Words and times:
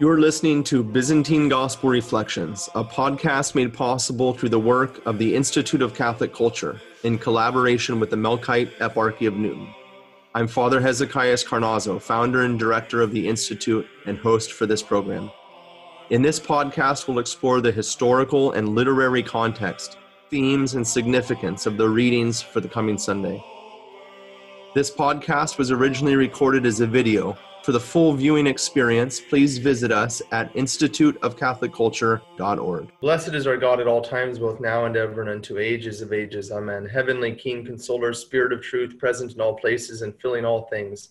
You're 0.00 0.18
listening 0.18 0.64
to 0.64 0.82
Byzantine 0.82 1.50
Gospel 1.50 1.90
Reflections, 1.90 2.70
a 2.74 2.82
podcast 2.82 3.54
made 3.54 3.74
possible 3.74 4.32
through 4.32 4.48
the 4.48 4.58
work 4.58 5.04
of 5.04 5.18
the 5.18 5.36
Institute 5.36 5.82
of 5.82 5.92
Catholic 5.92 6.32
Culture 6.32 6.80
in 7.04 7.18
collaboration 7.18 8.00
with 8.00 8.08
the 8.08 8.16
Melkite 8.16 8.74
Eparchy 8.78 9.28
of 9.28 9.34
Newton. 9.34 9.68
I'm 10.34 10.48
Father 10.48 10.80
Hezekiah 10.80 11.36
Carnazzo, 11.36 12.00
founder 12.00 12.44
and 12.44 12.58
director 12.58 13.02
of 13.02 13.12
the 13.12 13.28
Institute 13.28 13.86
and 14.06 14.16
host 14.16 14.54
for 14.54 14.64
this 14.64 14.82
program. 14.82 15.30
In 16.08 16.22
this 16.22 16.40
podcast, 16.40 17.06
we'll 17.06 17.18
explore 17.18 17.60
the 17.60 17.70
historical 17.70 18.52
and 18.52 18.70
literary 18.70 19.22
context, 19.22 19.98
themes, 20.30 20.76
and 20.76 20.88
significance 20.88 21.66
of 21.66 21.76
the 21.76 21.90
readings 21.90 22.40
for 22.40 22.62
the 22.62 22.70
coming 22.70 22.96
Sunday. 22.96 23.44
This 24.74 24.90
podcast 24.90 25.58
was 25.58 25.70
originally 25.70 26.16
recorded 26.16 26.64
as 26.64 26.80
a 26.80 26.86
video 26.86 27.36
for 27.62 27.72
the 27.72 27.80
full 27.80 28.14
viewing 28.14 28.46
experience, 28.46 29.20
please 29.20 29.58
visit 29.58 29.92
us 29.92 30.22
at 30.32 30.52
instituteofcatholicculture.org. 30.54 32.92
Blessed 33.00 33.34
is 33.34 33.46
our 33.46 33.56
God 33.56 33.80
at 33.80 33.86
all 33.86 34.02
times, 34.02 34.38
both 34.38 34.60
now 34.60 34.86
and 34.86 34.96
ever 34.96 35.20
and 35.20 35.30
unto 35.30 35.58
ages 35.58 36.00
of 36.00 36.12
ages. 36.12 36.50
Amen. 36.50 36.86
Heavenly 36.86 37.34
King, 37.34 37.64
Consoler, 37.64 38.14
Spirit 38.14 38.52
of 38.52 38.62
truth, 38.62 38.98
present 38.98 39.34
in 39.34 39.40
all 39.40 39.56
places 39.56 40.02
and 40.02 40.18
filling 40.20 40.44
all 40.44 40.68
things, 40.68 41.10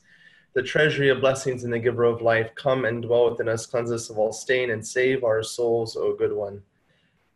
the 0.53 0.63
treasury 0.63 1.09
of 1.09 1.21
blessings 1.21 1.63
and 1.63 1.71
the 1.71 1.79
giver 1.79 2.03
of 2.03 2.21
life, 2.21 2.49
come 2.55 2.85
and 2.85 3.03
dwell 3.03 3.29
within 3.29 3.47
us, 3.47 3.65
cleanse 3.65 3.91
us 3.91 4.09
of 4.09 4.17
all 4.17 4.31
stain, 4.31 4.71
and 4.71 4.85
save 4.85 5.23
our 5.23 5.43
souls, 5.43 5.95
O 5.95 6.15
good 6.15 6.33
one. 6.33 6.61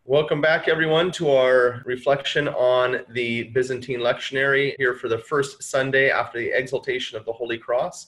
Welcome 0.06 0.42
back, 0.42 0.68
everyone, 0.68 1.12
to 1.14 1.32
our 1.32 1.82
reflection 1.86 2.50
on 2.50 3.06
the 3.12 3.44
Byzantine 3.44 4.02
lectionary 4.02 4.76
here 4.78 4.96
for 4.96 5.08
the 5.08 5.20
first 5.20 5.64
Sunday 5.64 6.10
after 6.10 6.40
the 6.40 6.52
exaltation 6.52 7.18
of 7.18 7.24
the 7.24 7.32
Holy 7.32 7.58
Cross. 7.58 8.08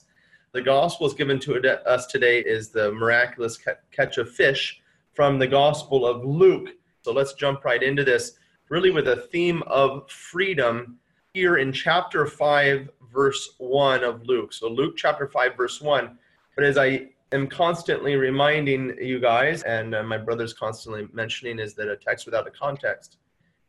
The 0.56 0.62
gospel 0.62 1.06
is 1.06 1.12
given 1.12 1.38
to 1.40 1.86
us 1.86 2.06
today 2.06 2.38
is 2.38 2.70
the 2.70 2.90
miraculous 2.90 3.58
catch 3.92 4.16
of 4.16 4.30
fish 4.32 4.80
from 5.12 5.38
the 5.38 5.46
Gospel 5.46 6.06
of 6.06 6.24
Luke. 6.24 6.70
So 7.02 7.12
let's 7.12 7.34
jump 7.34 7.62
right 7.62 7.82
into 7.82 8.04
this, 8.04 8.38
really 8.70 8.90
with 8.90 9.06
a 9.08 9.28
theme 9.30 9.62
of 9.66 10.10
freedom 10.10 10.96
here 11.34 11.58
in 11.58 11.74
chapter 11.74 12.26
5, 12.26 12.88
verse 13.12 13.50
1 13.58 14.02
of 14.02 14.22
Luke. 14.26 14.54
So 14.54 14.70
Luke 14.70 14.94
chapter 14.96 15.26
5, 15.26 15.58
verse 15.58 15.82
1. 15.82 16.16
But 16.54 16.64
as 16.64 16.78
I 16.78 17.08
am 17.32 17.48
constantly 17.48 18.16
reminding 18.16 18.96
you 18.98 19.20
guys, 19.20 19.62
and 19.64 19.94
uh, 19.94 20.04
my 20.04 20.16
brother's 20.16 20.54
constantly 20.54 21.06
mentioning, 21.12 21.58
is 21.58 21.74
that 21.74 21.88
a 21.88 21.98
text 21.98 22.24
without 22.24 22.48
a 22.48 22.50
context 22.50 23.18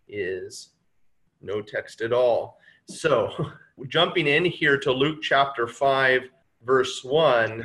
is 0.08 0.69
no 1.42 1.62
text 1.62 2.00
at 2.00 2.14
all. 2.14 2.59
So 2.88 3.52
jumping 3.90 4.28
in 4.28 4.45
here 4.45 4.78
to 4.78 4.94
Luke 4.94 5.22
chapter 5.22 5.67
5, 5.67 6.30
verse 6.63 7.03
1 7.03 7.63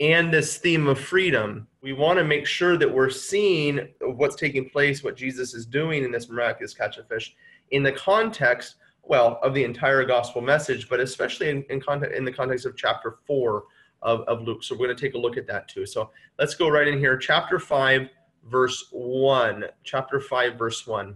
and 0.00 0.32
this 0.32 0.58
theme 0.58 0.88
of 0.88 0.98
freedom, 0.98 1.68
we 1.80 1.92
want 1.92 2.18
to 2.18 2.24
make 2.24 2.46
sure 2.46 2.76
that 2.76 2.92
we're 2.92 3.10
seeing 3.10 3.88
what's 4.00 4.36
taking 4.36 4.68
place, 4.68 5.04
what 5.04 5.16
Jesus 5.16 5.54
is 5.54 5.66
doing 5.66 6.04
in 6.04 6.10
this 6.10 6.28
miraculous 6.28 6.74
catch 6.74 6.98
of 6.98 7.08
fish, 7.08 7.34
in 7.70 7.82
the 7.82 7.92
context, 7.92 8.76
well, 9.02 9.38
of 9.42 9.54
the 9.54 9.62
entire 9.62 10.04
gospel 10.04 10.40
message, 10.40 10.88
but 10.88 10.98
especially 10.98 11.50
in, 11.50 11.62
in, 11.70 11.80
context, 11.80 12.16
in 12.16 12.24
the 12.24 12.32
context 12.32 12.66
of 12.66 12.76
chapter 12.76 13.18
4 13.26 13.64
of, 14.02 14.20
of 14.22 14.42
Luke. 14.42 14.64
So 14.64 14.74
we're 14.74 14.86
going 14.86 14.96
to 14.96 15.00
take 15.00 15.14
a 15.14 15.18
look 15.18 15.36
at 15.36 15.46
that 15.46 15.68
too. 15.68 15.86
So 15.86 16.10
let's 16.38 16.54
go 16.54 16.68
right 16.68 16.88
in 16.88 16.98
here. 16.98 17.16
Chapter 17.16 17.58
5, 17.58 18.08
verse 18.44 18.88
1. 18.90 19.64
Chapter 19.82 20.20
5, 20.20 20.58
verse 20.58 20.86
1. 20.86 21.14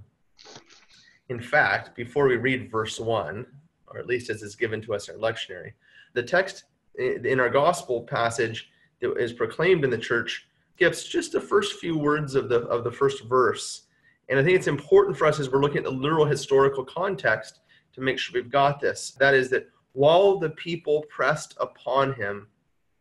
In 1.29 1.41
fact, 1.41 1.95
before 1.95 2.27
we 2.27 2.37
read 2.37 2.71
verse 2.71 2.99
1, 2.99 3.47
or 3.89 3.99
at 3.99 4.07
least 4.07 4.31
as 4.31 4.43
is 4.43 4.57
given 4.57 4.81
to 4.83 4.95
us 4.95 5.09
in 5.09 5.15
our 5.15 5.21
lectionary, 5.21 5.73
the 6.15 6.23
text 6.23 6.65
in 6.99 7.41
our 7.41 7.49
gospel 7.49 8.03
passage 8.03 8.71
that 9.01 9.17
is 9.17 9.33
proclaimed 9.33 9.85
in 9.85 9.91
the 9.91 9.99
church 9.99 10.49
gives 10.77 11.05
just 11.05 11.33
the 11.33 11.41
first 11.41 11.79
few 11.79 11.97
words 11.97 12.35
of 12.35 12.49
the 12.49 12.61
of 12.63 12.85
the 12.85 12.93
first 12.93 13.25
verse. 13.25 13.83
And 14.29 14.39
I 14.39 14.45
think 14.45 14.57
it's 14.57 14.67
important 14.67 15.17
for 15.17 15.27
us 15.27 15.41
as 15.41 15.51
we're 15.51 15.63
looking 15.63 15.79
at 15.79 15.85
the 15.85 15.91
literal 15.91 16.27
historical 16.27 16.85
context 16.85 17.61
to 17.95 18.01
make 18.01 18.19
sure 18.19 18.41
we've 18.41 18.51
got 18.51 18.81
this. 18.81 19.13
That 19.19 19.35
is 19.35 19.49
that 19.51 19.69
while 19.93 20.39
the 20.39 20.51
people 20.51 21.05
pressed 21.09 21.57
upon 21.61 22.13
him 22.15 22.49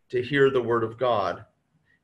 to 0.09 0.21
hear 0.21 0.49
the 0.49 0.61
word 0.61 0.83
of 0.83 0.97
God, 0.97 1.43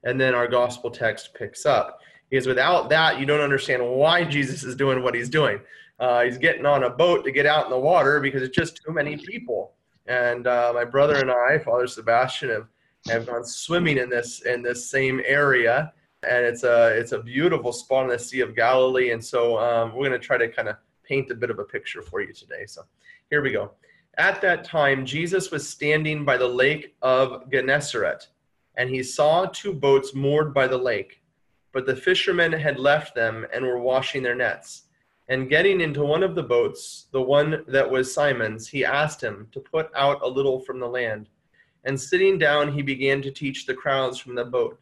and 0.04 0.20
then 0.20 0.36
our 0.36 0.48
gospel 0.48 0.92
text 0.92 1.34
picks 1.34 1.66
up. 1.66 2.00
Because 2.30 2.48
without 2.48 2.90
that, 2.90 3.20
you 3.20 3.26
don't 3.26 3.42
understand 3.42 3.86
why 3.86 4.24
Jesus 4.24 4.64
is 4.64 4.76
doing 4.76 5.04
what 5.04 5.16
he's 5.16 5.30
doing. 5.30 5.60
Uh, 6.00 6.24
he's 6.24 6.38
getting 6.38 6.66
on 6.66 6.84
a 6.84 6.90
boat 6.90 7.24
to 7.24 7.32
get 7.32 7.46
out 7.46 7.66
in 7.66 7.72
the 7.72 7.80
water 7.80 8.20
because 8.20 8.42
it's 8.42 8.56
just 8.56 8.82
too 8.84 8.92
many 8.92 9.16
people 9.16 9.74
and 10.08 10.48
uh, 10.48 10.72
my 10.74 10.86
brother 10.86 11.16
and 11.16 11.32
I, 11.32 11.60
Father 11.60 11.88
Sebastian, 11.88 12.50
have, 12.50 12.68
have 13.08 13.26
gone 13.26 13.46
swimming 13.46 13.98
in 13.98 14.10
this 14.10 14.42
in 14.42 14.62
this 14.62 14.90
same 14.90 15.22
area, 15.26 15.94
and 16.28 16.46
it's 16.46 16.64
a 16.64 16.88
it's 16.98 17.12
a 17.12 17.22
beautiful 17.22 17.72
spot 17.72 18.06
in 18.06 18.10
the 18.10 18.20
Sea 18.20 18.42
of 18.42 18.56
Galilee. 18.56 19.12
And 19.12 19.24
so 19.24 19.58
um, 19.58 19.94
we're 19.94 20.08
going 20.08 20.20
to 20.20 20.26
try 20.26 20.38
to 20.38 20.50
kind 20.50 20.68
of 20.68 20.76
paint 21.04 21.32
a 21.32 21.36
bit 21.36 21.50
of 21.50 21.60
a 21.60 21.64
picture 21.64 22.02
for 22.02 22.22
you 22.22 22.34
today. 22.34 22.66
So 22.66 22.84
here 23.30 23.42
we 23.42 23.52
go. 23.52 23.72
At 24.18 24.42
that 24.42 24.64
time, 24.64 25.06
Jesus 25.06 25.50
was 25.50 25.68
standing 25.68 26.24
by 26.24 26.38
the 26.38 26.48
lake 26.48 26.96
of 27.02 27.50
Gennesaret, 27.50 28.28
and 28.76 28.90
he 28.90 29.02
saw 29.02 29.46
two 29.46 29.74
boats 29.74 30.14
moored 30.14 30.54
by 30.54 30.68
the 30.68 30.78
lake, 30.78 31.22
but 31.72 31.86
the 31.86 31.96
fishermen 31.96 32.52
had 32.52 32.78
left 32.78 33.16
them 33.16 33.46
and 33.52 33.66
were 33.66 33.80
washing 33.80 34.22
their 34.22 34.36
nets. 34.36 34.83
And 35.30 35.50
getting 35.50 35.80
into 35.80 36.04
one 36.04 36.24
of 36.24 36.36
the 36.36 36.44
boats, 36.44 37.08
the 37.12 37.22
one 37.22 37.64
that 37.68 37.90
was 37.90 38.14
Simon's, 38.14 38.68
he 38.68 38.84
asked 38.84 39.22
him 39.22 39.48
to 39.54 39.60
put 39.60 39.90
out 39.96 40.22
a 40.22 40.28
little 40.28 40.60
from 40.60 40.80
the 40.80 40.88
land. 40.88 41.30
And 41.86 42.00
sitting 42.00 42.38
down, 42.38 42.74
he 42.74 42.82
began 42.82 43.22
to 43.22 43.32
teach 43.32 43.66
the 43.66 43.74
crowds 43.74 44.20
from 44.20 44.36
the 44.36 44.46
boat. 44.46 44.80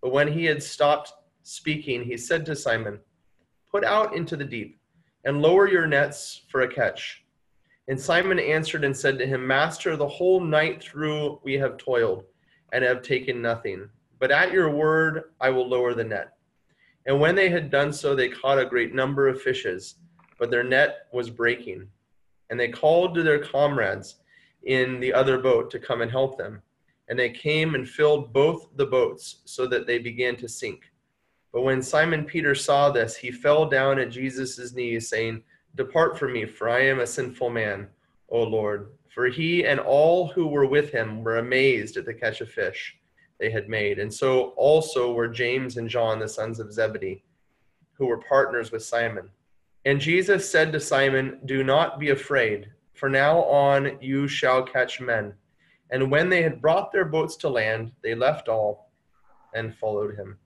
But 0.00 0.12
when 0.12 0.28
he 0.28 0.44
had 0.44 0.62
stopped 0.62 1.12
speaking, 1.42 2.04
he 2.04 2.16
said 2.16 2.46
to 2.46 2.56
Simon, 2.56 3.00
Put 3.70 3.84
out 3.84 4.14
into 4.14 4.36
the 4.36 4.44
deep 4.44 4.78
and 5.24 5.42
lower 5.42 5.68
your 5.68 5.86
nets 5.86 6.42
for 6.48 6.62
a 6.62 6.68
catch. 6.68 7.24
And 7.88 8.00
Simon 8.00 8.38
answered 8.38 8.84
and 8.84 8.96
said 8.96 9.18
to 9.18 9.26
him, 9.26 9.46
Master, 9.46 9.96
the 9.96 10.08
whole 10.08 10.40
night 10.40 10.82
through 10.82 11.40
we 11.42 11.54
have 11.54 11.76
toiled 11.76 12.24
and 12.72 12.84
have 12.84 13.02
taken 13.02 13.42
nothing. 13.42 13.88
But 14.18 14.30
at 14.30 14.52
your 14.52 14.70
word 14.70 15.24
I 15.40 15.50
will 15.50 15.68
lower 15.68 15.94
the 15.94 16.04
net. 16.04 16.36
And 17.06 17.20
when 17.20 17.34
they 17.34 17.50
had 17.50 17.70
done 17.70 17.92
so, 17.92 18.14
they 18.14 18.28
caught 18.28 18.58
a 18.58 18.64
great 18.64 18.94
number 18.94 19.28
of 19.28 19.42
fishes, 19.42 19.96
but 20.38 20.50
their 20.50 20.64
net 20.64 21.06
was 21.12 21.28
breaking. 21.28 21.88
And 22.50 22.58
they 22.58 22.68
called 22.68 23.14
to 23.14 23.22
their 23.22 23.38
comrades 23.38 24.16
in 24.62 25.00
the 25.00 25.12
other 25.12 25.38
boat 25.38 25.70
to 25.70 25.78
come 25.78 26.00
and 26.00 26.10
help 26.10 26.38
them. 26.38 26.62
And 27.08 27.18
they 27.18 27.30
came 27.30 27.74
and 27.74 27.86
filled 27.86 28.32
both 28.32 28.68
the 28.76 28.86
boats, 28.86 29.42
so 29.44 29.66
that 29.66 29.86
they 29.86 29.98
began 29.98 30.36
to 30.36 30.48
sink. 30.48 30.90
But 31.52 31.62
when 31.62 31.82
Simon 31.82 32.24
Peter 32.24 32.54
saw 32.54 32.90
this, 32.90 33.14
he 33.14 33.30
fell 33.30 33.66
down 33.66 33.98
at 33.98 34.10
Jesus' 34.10 34.72
knees, 34.72 35.08
saying, 35.08 35.42
Depart 35.74 36.18
from 36.18 36.32
me, 36.32 36.46
for 36.46 36.68
I 36.70 36.80
am 36.80 37.00
a 37.00 37.06
sinful 37.06 37.50
man, 37.50 37.88
O 38.30 38.42
Lord. 38.42 38.92
For 39.08 39.26
he 39.26 39.66
and 39.66 39.78
all 39.78 40.28
who 40.28 40.46
were 40.46 40.66
with 40.66 40.90
him 40.90 41.22
were 41.22 41.38
amazed 41.38 41.96
at 41.96 42.06
the 42.06 42.14
catch 42.14 42.40
of 42.40 42.50
fish 42.50 42.96
they 43.38 43.50
had 43.50 43.68
made. 43.68 43.98
And 43.98 44.12
so 44.12 44.48
also 44.56 45.12
were 45.12 45.28
James 45.28 45.76
and 45.76 45.88
John, 45.88 46.18
the 46.18 46.28
sons 46.28 46.60
of 46.60 46.72
Zebedee, 46.72 47.24
who 47.92 48.06
were 48.06 48.18
partners 48.18 48.70
with 48.70 48.84
Simon. 48.84 49.28
And 49.84 50.00
Jesus 50.00 50.48
said 50.48 50.72
to 50.72 50.80
Simon, 50.80 51.40
Do 51.44 51.62
not 51.62 51.98
be 51.98 52.10
afraid, 52.10 52.70
for 52.94 53.08
now 53.08 53.42
on 53.44 53.98
you 54.00 54.26
shall 54.28 54.62
catch 54.62 55.00
men. 55.00 55.34
And 55.90 56.10
when 56.10 56.28
they 56.28 56.42
had 56.42 56.62
brought 56.62 56.92
their 56.92 57.04
boats 57.04 57.36
to 57.36 57.48
land, 57.48 57.92
they 58.02 58.14
left 58.14 58.48
all 58.48 58.90
and 59.54 59.74
followed 59.74 60.16
him. 60.16 60.38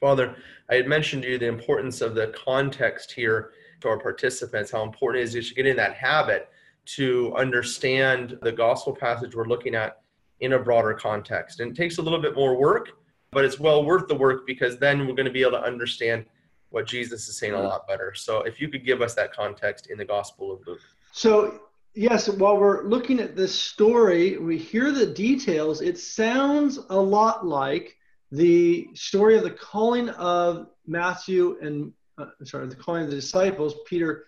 Father, 0.00 0.36
I 0.70 0.76
had 0.76 0.86
mentioned 0.86 1.22
to 1.22 1.30
you 1.30 1.38
the 1.38 1.46
importance 1.46 2.00
of 2.00 2.14
the 2.14 2.28
context 2.28 3.12
here 3.12 3.52
to 3.80 3.88
our 3.88 3.98
participants, 3.98 4.70
how 4.70 4.82
important 4.82 5.22
it 5.22 5.36
is 5.36 5.48
to 5.48 5.54
get 5.54 5.66
in 5.66 5.76
that 5.76 5.94
habit 5.94 6.48
to 6.84 7.34
understand 7.36 8.38
the 8.42 8.52
gospel 8.52 8.94
passage 8.94 9.34
we're 9.34 9.46
looking 9.46 9.74
at 9.74 10.01
in 10.42 10.54
a 10.54 10.58
broader 10.58 10.92
context. 10.92 11.60
And 11.60 11.70
it 11.70 11.76
takes 11.76 11.98
a 11.98 12.02
little 12.02 12.20
bit 12.20 12.34
more 12.34 12.56
work, 12.56 12.90
but 13.30 13.44
it's 13.44 13.58
well 13.58 13.84
worth 13.84 14.08
the 14.08 14.14
work 14.14 14.46
because 14.46 14.76
then 14.76 15.06
we're 15.06 15.14
going 15.14 15.26
to 15.26 15.32
be 15.32 15.40
able 15.40 15.52
to 15.52 15.62
understand 15.62 16.26
what 16.70 16.86
Jesus 16.86 17.28
is 17.28 17.36
saying 17.36 17.54
a 17.54 17.62
lot 17.62 17.86
better. 17.86 18.12
So 18.14 18.42
if 18.42 18.60
you 18.60 18.68
could 18.68 18.84
give 18.84 19.02
us 19.02 19.14
that 19.14 19.32
context 19.32 19.88
in 19.88 19.98
the 19.98 20.04
Gospel 20.04 20.52
of 20.52 20.66
Luke. 20.66 20.80
So, 21.12 21.60
yes, 21.94 22.28
while 22.28 22.56
we're 22.56 22.84
looking 22.84 23.20
at 23.20 23.36
this 23.36 23.54
story, 23.54 24.38
we 24.38 24.58
hear 24.58 24.90
the 24.90 25.06
details. 25.06 25.80
It 25.80 25.98
sounds 25.98 26.78
a 26.90 26.98
lot 26.98 27.46
like 27.46 27.96
the 28.32 28.88
story 28.94 29.36
of 29.36 29.44
the 29.44 29.50
calling 29.50 30.08
of 30.10 30.68
Matthew 30.86 31.58
and, 31.62 31.92
uh, 32.18 32.26
sorry, 32.44 32.66
the 32.66 32.74
calling 32.74 33.04
of 33.04 33.10
the 33.10 33.16
disciples, 33.16 33.74
Peter, 33.86 34.24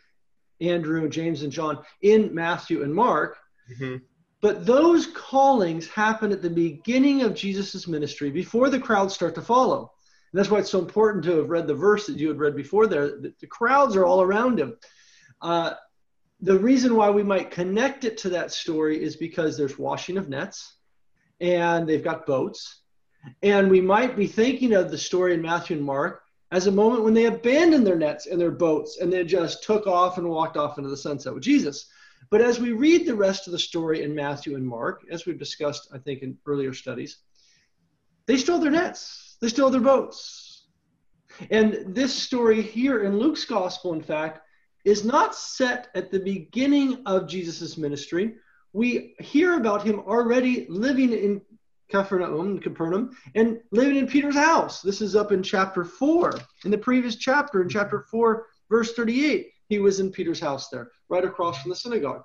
Andrew, 0.60 1.08
James, 1.08 1.42
and 1.42 1.50
John, 1.50 1.78
in 2.02 2.32
Matthew 2.32 2.82
and 2.84 2.94
Mark. 2.94 3.38
Mm-hmm. 3.72 3.96
But 4.44 4.66
those 4.66 5.06
callings 5.06 5.88
happen 5.88 6.30
at 6.30 6.42
the 6.42 6.50
beginning 6.50 7.22
of 7.22 7.34
Jesus' 7.34 7.88
ministry 7.88 8.30
before 8.30 8.68
the 8.68 8.78
crowds 8.78 9.14
start 9.14 9.34
to 9.36 9.40
follow. 9.40 9.90
And 10.30 10.38
that's 10.38 10.50
why 10.50 10.58
it's 10.58 10.68
so 10.68 10.80
important 10.80 11.24
to 11.24 11.38
have 11.38 11.48
read 11.48 11.66
the 11.66 11.74
verse 11.74 12.06
that 12.06 12.18
you 12.18 12.28
had 12.28 12.38
read 12.38 12.54
before 12.54 12.86
there. 12.86 13.22
The 13.22 13.46
crowds 13.48 13.96
are 13.96 14.04
all 14.04 14.20
around 14.20 14.60
him. 14.60 14.76
Uh, 15.40 15.72
the 16.42 16.58
reason 16.58 16.94
why 16.94 17.08
we 17.08 17.22
might 17.22 17.52
connect 17.52 18.04
it 18.04 18.18
to 18.18 18.28
that 18.28 18.52
story 18.52 19.02
is 19.02 19.16
because 19.16 19.56
there's 19.56 19.78
washing 19.78 20.18
of 20.18 20.28
nets 20.28 20.74
and 21.40 21.88
they've 21.88 22.04
got 22.04 22.26
boats. 22.26 22.82
And 23.42 23.70
we 23.70 23.80
might 23.80 24.14
be 24.14 24.26
thinking 24.26 24.74
of 24.74 24.90
the 24.90 24.98
story 24.98 25.32
in 25.32 25.40
Matthew 25.40 25.78
and 25.78 25.86
Mark 25.86 26.22
as 26.52 26.66
a 26.66 26.70
moment 26.70 27.02
when 27.02 27.14
they 27.14 27.24
abandoned 27.24 27.86
their 27.86 27.96
nets 27.96 28.26
and 28.26 28.38
their 28.38 28.50
boats 28.50 28.98
and 28.98 29.10
they 29.10 29.24
just 29.24 29.64
took 29.64 29.86
off 29.86 30.18
and 30.18 30.28
walked 30.28 30.58
off 30.58 30.76
into 30.76 30.90
the 30.90 30.98
sunset 30.98 31.32
with 31.32 31.42
Jesus. 31.42 31.86
But 32.34 32.42
as 32.42 32.58
we 32.58 32.72
read 32.72 33.06
the 33.06 33.14
rest 33.14 33.46
of 33.46 33.52
the 33.52 33.60
story 33.60 34.02
in 34.02 34.12
Matthew 34.12 34.56
and 34.56 34.66
Mark, 34.66 35.04
as 35.08 35.24
we've 35.24 35.38
discussed, 35.38 35.86
I 35.94 35.98
think, 35.98 36.22
in 36.22 36.36
earlier 36.46 36.74
studies, 36.74 37.18
they 38.26 38.36
stole 38.36 38.58
their 38.58 38.72
nets, 38.72 39.36
they 39.40 39.46
stole 39.46 39.70
their 39.70 39.80
boats. 39.80 40.64
And 41.52 41.94
this 41.94 42.12
story 42.12 42.60
here 42.60 43.04
in 43.04 43.20
Luke's 43.20 43.44
gospel, 43.44 43.92
in 43.92 44.02
fact, 44.02 44.40
is 44.84 45.04
not 45.04 45.36
set 45.36 45.90
at 45.94 46.10
the 46.10 46.18
beginning 46.18 47.04
of 47.06 47.28
Jesus' 47.28 47.78
ministry. 47.78 48.34
We 48.72 49.14
hear 49.20 49.56
about 49.56 49.84
him 49.84 50.00
already 50.00 50.66
living 50.68 51.12
in 51.12 51.40
Capernaum, 51.88 52.58
Capernaum, 52.58 53.16
and 53.36 53.60
living 53.70 53.94
in 53.94 54.08
Peter's 54.08 54.34
house. 54.34 54.82
This 54.82 55.00
is 55.00 55.14
up 55.14 55.30
in 55.30 55.40
chapter 55.40 55.84
4. 55.84 56.34
In 56.64 56.72
the 56.72 56.78
previous 56.78 57.14
chapter, 57.14 57.62
in 57.62 57.68
chapter 57.68 58.00
4, 58.10 58.44
verse 58.68 58.92
38, 58.94 59.52
he 59.68 59.78
was 59.78 60.00
in 60.00 60.10
Peter's 60.10 60.40
house 60.40 60.68
there, 60.68 60.90
right 61.08 61.24
across 61.24 61.60
from 61.60 61.70
the 61.70 61.76
synagogue. 61.76 62.22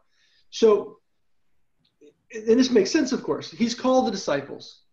So, 0.50 0.98
and 2.32 2.60
this 2.60 2.70
makes 2.70 2.92
sense, 2.92 3.12
of 3.12 3.24
course. 3.24 3.52
He's 3.52 3.76
called 3.76 4.08
the 4.08 4.12
disciples. 4.12 4.84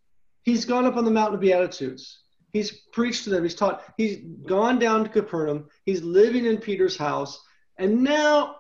He's 0.43 0.65
gone 0.65 0.85
up 0.85 0.97
on 0.97 1.05
the 1.05 1.11
mountain 1.11 1.35
of 1.35 1.41
Beatitudes. 1.41 2.21
He's 2.53 2.71
preached 2.93 3.25
to 3.25 3.31
them. 3.31 3.43
He's 3.43 3.55
taught. 3.55 3.83
He's 3.97 4.19
gone 4.47 4.79
down 4.79 5.05
to 5.05 5.11
Capernaum. 5.11 5.69
He's 5.85 6.03
living 6.03 6.47
in 6.47 6.59
Peter's 6.59 6.97
house. 6.97 7.41
And 7.79 8.03
now, 8.03 8.57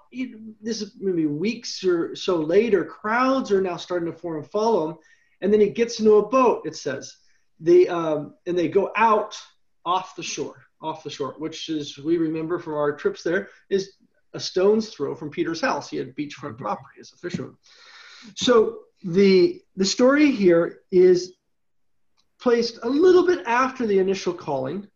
this 0.61 0.83
is 0.83 0.97
maybe 0.99 1.25
weeks 1.25 1.83
or 1.83 2.15
so 2.15 2.37
later, 2.37 2.85
crowds 2.85 3.51
are 3.51 3.63
now 3.63 3.77
starting 3.77 4.11
to 4.11 4.19
form 4.19 4.43
and 4.43 4.51
follow 4.51 4.91
him. 4.91 4.97
And 5.41 5.53
then 5.53 5.61
he 5.61 5.71
gets 5.71 6.01
into 6.01 6.17
a 6.17 6.29
boat, 6.29 6.63
it 6.67 6.77
says. 6.77 7.17
They, 7.59 7.89
um, 7.89 8.35
and 8.47 8.59
they 8.59 8.69
go 8.69 8.93
out 8.97 9.39
off 9.87 10.17
the 10.17 10.23
shore, 10.23 10.66
off 10.87 11.03
the 11.03 11.11
shore, 11.11 11.35
which 11.39 11.69
is, 11.69 11.99
we 11.99 12.17
remember 12.17 12.59
from 12.59 12.75
our 12.75 12.93
trips 12.93 13.23
there, 13.23 13.49
is 13.71 13.95
a 14.35 14.41
stone's 14.41 14.89
throw 14.91 15.15
from 15.15 15.31
Peter's 15.31 15.61
house. 15.61 15.91
He 15.91 15.97
had 15.97 16.15
beachfront 16.15 16.55
mm-hmm. 16.55 16.65
property 16.65 17.01
as 17.01 17.13
a 17.13 17.17
fisherman. 17.17 17.57
So 18.35 18.81
the, 19.03 19.61
the 19.77 19.85
story 19.85 20.31
here 20.31 20.81
is 20.91 21.35
placed 22.41 22.79
a 22.83 22.89
little 22.89 23.27
bit 23.27 23.47
after 23.47 23.87
the 23.87 23.99
initial 23.99 24.33
calling. 24.33 24.87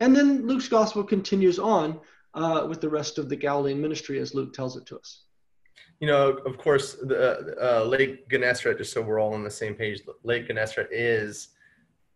And 0.00 0.14
then 0.14 0.46
Luke's 0.46 0.68
gospel 0.68 1.02
continues 1.02 1.58
on 1.58 2.00
uh, 2.34 2.66
with 2.68 2.80
the 2.80 2.88
rest 2.88 3.18
of 3.18 3.28
the 3.28 3.36
Galilean 3.36 3.80
ministry 3.80 4.18
as 4.18 4.34
Luke 4.34 4.52
tells 4.52 4.76
it 4.76 4.86
to 4.86 4.98
us. 4.98 5.24
You 6.00 6.06
know, 6.06 6.28
of 6.46 6.58
course, 6.58 6.94
the 6.94 7.56
uh, 7.60 7.84
Lake 7.84 8.28
Gennesaret, 8.28 8.78
just 8.78 8.92
so 8.92 9.02
we're 9.02 9.20
all 9.20 9.34
on 9.34 9.42
the 9.42 9.50
same 9.50 9.74
page, 9.74 10.02
Lake 10.22 10.46
Gennesaret 10.46 10.88
is 10.92 11.48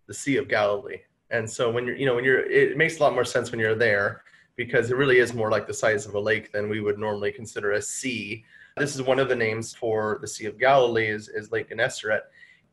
the 0.07 0.15
Sea 0.15 0.37
of 0.37 0.47
Galilee. 0.49 0.99
And 1.33 1.49
so 1.49 1.71
when 1.71 1.87
you're, 1.87 1.97
you 1.97 2.07
know, 2.07 2.15
when 2.15 2.25
you're, 2.25 2.41
it 2.41 2.77
makes 2.77 2.99
a 2.99 3.03
lot 3.03 3.15
more 3.15 3.25
sense 3.25 3.51
when 3.51 3.59
you're 3.59 3.75
there 3.75 4.23
because 4.55 4.91
it 4.91 4.97
really 4.97 5.19
is 5.19 5.33
more 5.33 5.51
like 5.51 5.67
the 5.67 5.75
size 5.75 6.07
of 6.07 6.15
a 6.15 6.21
lake 6.21 6.53
than 6.53 6.69
we 6.69 6.81
would 6.81 6.99
normally 6.99 7.33
consider 7.33 7.73
a 7.73 7.83
sea. 7.83 8.45
This 8.77 8.95
is 8.95 9.03
one 9.03 9.19
of 9.19 9.31
the 9.31 9.35
names 9.35 9.75
for 9.75 10.19
the 10.21 10.29
Sea 10.29 10.47
of 10.47 10.59
Galilee 10.59 11.09
is, 11.09 11.29
is 11.29 11.51
Lake 11.51 11.71
Gennesaret. 11.71 12.25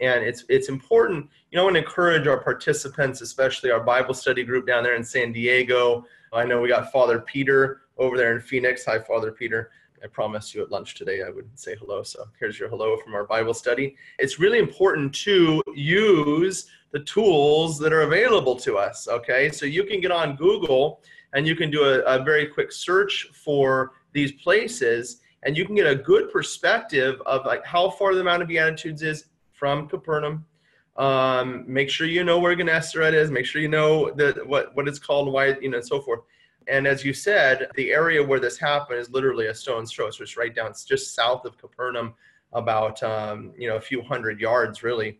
And 0.01 0.23
it's 0.23 0.45
it's 0.47 0.69
important 0.69 1.29
you 1.51 1.57
know 1.57 1.67
and 1.67 1.75
encourage 1.75 2.25
our 2.25 2.39
participants 2.41 3.19
especially 3.19 3.69
our 3.69 3.81
bible 3.81 4.13
study 4.13 4.45
group 4.45 4.65
down 4.65 4.81
there 4.81 4.95
in 4.95 5.03
san 5.03 5.33
diego. 5.33 6.06
I 6.31 6.45
know 6.45 6.61
we 6.61 6.69
got 6.69 6.89
father 6.89 7.19
peter 7.19 7.81
over 7.97 8.15
there 8.15 8.33
in 8.33 8.39
phoenix. 8.39 8.85
Hi 8.85 9.00
father 9.00 9.33
peter. 9.33 9.71
I 10.01 10.07
promised 10.07 10.56
you 10.56 10.63
at 10.63 10.71
lunch 10.71 10.95
today 10.95 11.21
i 11.21 11.29
would 11.29 11.50
say 11.59 11.75
hello 11.75 12.03
so 12.03 12.23
here's 12.39 12.57
your 12.57 12.69
hello 12.69 12.95
from 13.03 13.13
our 13.13 13.25
bible 13.25 13.53
study. 13.53 13.97
It's 14.19 14.39
really 14.39 14.59
important 14.59 15.13
to 15.15 15.61
use 15.75 16.69
the 16.91 17.00
tools 17.00 17.77
that 17.77 17.94
are 17.94 18.01
available 18.01 18.56
to 18.56 18.77
us 18.77 19.07
okay 19.07 19.50
so 19.50 19.65
you 19.65 19.83
can 19.83 20.00
get 20.01 20.12
on 20.12 20.36
google 20.36 21.01
and 21.33 21.47
you 21.47 21.56
can 21.56 21.69
do 21.69 21.83
a, 21.83 22.00
a 22.01 22.24
very 22.24 22.47
quick 22.47 22.71
search 22.71 23.27
for 23.33 23.94
these 24.13 24.31
places 24.33 25.21
and 25.44 25.56
you 25.56 25.65
can 25.65 25.75
get 25.75 25.88
a 25.88 25.95
good 25.95 26.31
perspective 26.31 27.21
of 27.25 27.45
like 27.45 27.65
how 27.65 27.89
far 27.89 28.13
the 28.13 28.24
Mount 28.24 28.41
of 28.41 28.47
Beatitudes 28.47 29.01
is 29.01 29.25
from 29.53 29.88
Capernaum. 29.88 30.45
Um, 30.97 31.63
make 31.65 31.89
sure 31.89 32.07
you 32.07 32.24
know 32.24 32.39
where 32.39 32.56
Gennesaret 32.56 33.13
is. 33.13 33.31
Make 33.31 33.45
sure 33.45 33.62
you 33.62 33.69
know 33.69 34.12
the, 34.12 34.44
what, 34.45 34.75
what 34.75 34.88
it's 34.88 35.00
called 35.00 35.31
why, 35.31 35.56
you 35.62 35.69
know, 35.69 35.77
and 35.77 35.85
so 35.85 36.01
forth. 36.01 36.21
And 36.68 36.85
as 36.85 37.06
you 37.06 37.13
said, 37.13 37.69
the 37.75 37.92
area 37.92 38.21
where 38.21 38.39
this 38.39 38.57
happened 38.57 39.00
is 39.00 39.09
literally 39.09 39.47
a 39.47 39.56
stone's 39.56 39.92
throw. 39.94 40.09
So 40.12 40.24
it's 40.24 40.38
right 40.38 40.53
down, 40.53 40.71
it's 40.71 40.83
just 40.83 41.15
south 41.15 41.45
of 41.45 41.57
Capernaum, 41.57 42.13
about, 42.51 43.01
um, 43.03 43.53
you 43.57 43.69
know, 43.69 43.77
a 43.77 43.81
few 43.81 44.01
hundred 44.01 44.39
yards 44.39 44.83
really. 44.83 45.19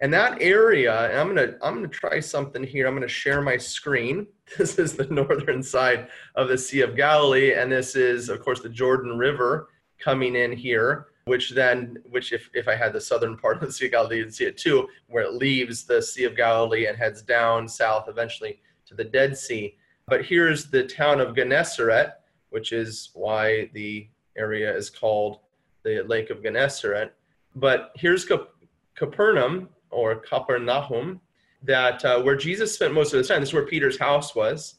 And 0.00 0.12
that 0.12 0.42
area, 0.42 1.08
and 1.10 1.18
I'm 1.18 1.28
gonna 1.28 1.54
I'm 1.62 1.74
gonna 1.74 1.88
try 1.88 2.20
something 2.20 2.62
here. 2.62 2.86
I'm 2.86 2.94
gonna 2.94 3.08
share 3.08 3.42
my 3.42 3.56
screen. 3.56 4.26
This 4.56 4.78
is 4.78 4.92
the 4.92 5.06
northern 5.06 5.60
side 5.60 6.06
of 6.36 6.46
the 6.46 6.56
Sea 6.56 6.82
of 6.82 6.94
Galilee, 6.94 7.54
and 7.54 7.72
this 7.72 7.96
is, 7.96 8.28
of 8.28 8.40
course, 8.40 8.60
the 8.60 8.68
Jordan 8.68 9.18
River 9.18 9.70
coming 9.98 10.36
in 10.36 10.52
here 10.52 11.08
which 11.26 11.50
then, 11.50 11.98
which 12.10 12.32
if, 12.32 12.48
if 12.54 12.68
I 12.68 12.76
had 12.76 12.92
the 12.92 13.00
southern 13.00 13.36
part 13.42 13.56
of 13.56 13.68
the 13.68 13.72
Sea 13.72 13.86
of 13.86 13.90
Galilee, 13.92 14.18
you'd 14.18 14.34
see 14.34 14.44
it 14.44 14.56
too, 14.56 14.88
where 15.08 15.24
it 15.24 15.34
leaves 15.34 15.84
the 15.84 16.00
Sea 16.00 16.24
of 16.24 16.36
Galilee 16.36 16.86
and 16.86 16.96
heads 16.96 17.20
down 17.20 17.68
south 17.68 18.08
eventually 18.08 18.60
to 18.86 18.94
the 18.94 19.04
Dead 19.04 19.36
Sea. 19.36 19.76
But 20.06 20.24
here's 20.24 20.70
the 20.70 20.84
town 20.84 21.20
of 21.20 21.34
Gennesaret, 21.34 22.12
which 22.50 22.72
is 22.72 23.10
why 23.14 23.70
the 23.74 24.08
area 24.36 24.74
is 24.74 24.88
called 24.88 25.40
the 25.82 26.04
Lake 26.04 26.30
of 26.30 26.42
Gennesaret. 26.42 27.12
But 27.56 27.90
here's 27.96 28.24
Cap- 28.24 28.50
Capernaum 28.94 29.68
or 29.90 30.16
Capernaum, 30.16 31.20
that 31.62 32.04
uh, 32.04 32.20
where 32.22 32.36
Jesus 32.36 32.74
spent 32.74 32.94
most 32.94 33.12
of 33.12 33.18
his 33.18 33.28
time. 33.28 33.40
This 33.40 33.50
is 33.50 33.54
where 33.54 33.66
Peter's 33.66 33.98
house 33.98 34.34
was. 34.34 34.76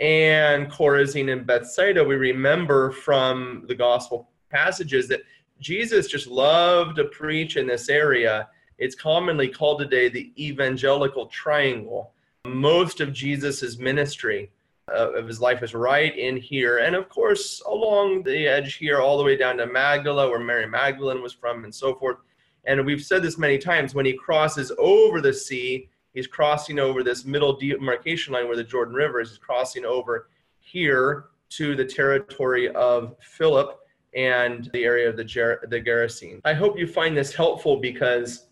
And 0.00 0.70
Chorazin 0.70 1.30
and 1.32 1.46
Bethsaida, 1.46 2.02
we 2.02 2.14
remember 2.16 2.90
from 2.90 3.64
the 3.68 3.74
gospel 3.74 4.30
passages 4.50 5.08
that 5.08 5.20
Jesus 5.60 6.06
just 6.06 6.26
loved 6.26 6.96
to 6.96 7.04
preach 7.04 7.56
in 7.56 7.66
this 7.66 7.88
area. 7.88 8.48
It's 8.78 8.94
commonly 8.94 9.48
called 9.48 9.78
today 9.78 10.08
the 10.08 10.32
evangelical 10.38 11.26
triangle. 11.26 12.12
Most 12.46 13.00
of 13.00 13.12
Jesus's 13.12 13.78
ministry 13.78 14.50
uh, 14.90 15.12
of 15.12 15.28
his 15.28 15.40
life 15.40 15.62
is 15.62 15.74
right 15.74 16.16
in 16.16 16.36
here. 16.36 16.78
And 16.78 16.96
of 16.96 17.10
course, 17.10 17.62
along 17.66 18.22
the 18.22 18.46
edge 18.46 18.76
here, 18.76 19.00
all 19.00 19.18
the 19.18 19.24
way 19.24 19.36
down 19.36 19.58
to 19.58 19.66
Magdala, 19.66 20.30
where 20.30 20.40
Mary 20.40 20.66
Magdalene 20.66 21.22
was 21.22 21.34
from, 21.34 21.64
and 21.64 21.74
so 21.74 21.94
forth. 21.94 22.16
And 22.66 22.84
we've 22.84 23.02
said 23.02 23.22
this 23.22 23.38
many 23.38 23.58
times 23.58 23.94
when 23.94 24.06
he 24.06 24.12
crosses 24.12 24.72
over 24.78 25.20
the 25.20 25.32
sea, 25.32 25.88
he's 26.12 26.26
crossing 26.26 26.78
over 26.78 27.02
this 27.02 27.24
middle 27.24 27.56
demarcation 27.56 28.32
line 28.32 28.46
where 28.46 28.56
the 28.56 28.64
Jordan 28.64 28.94
River 28.94 29.20
is. 29.20 29.30
He's 29.30 29.38
crossing 29.38 29.84
over 29.84 30.28
here 30.58 31.26
to 31.50 31.74
the 31.74 31.84
territory 31.84 32.68
of 32.74 33.16
Philip 33.20 33.78
and 34.14 34.68
the 34.72 34.84
area 34.84 35.08
of 35.08 35.16
the, 35.16 35.24
Ger- 35.24 35.66
the 35.68 35.80
Gerasene. 35.80 36.40
I 36.44 36.54
hope 36.54 36.78
you 36.78 36.86
find 36.86 37.16
this 37.16 37.34
helpful 37.34 37.76
because 37.76 38.46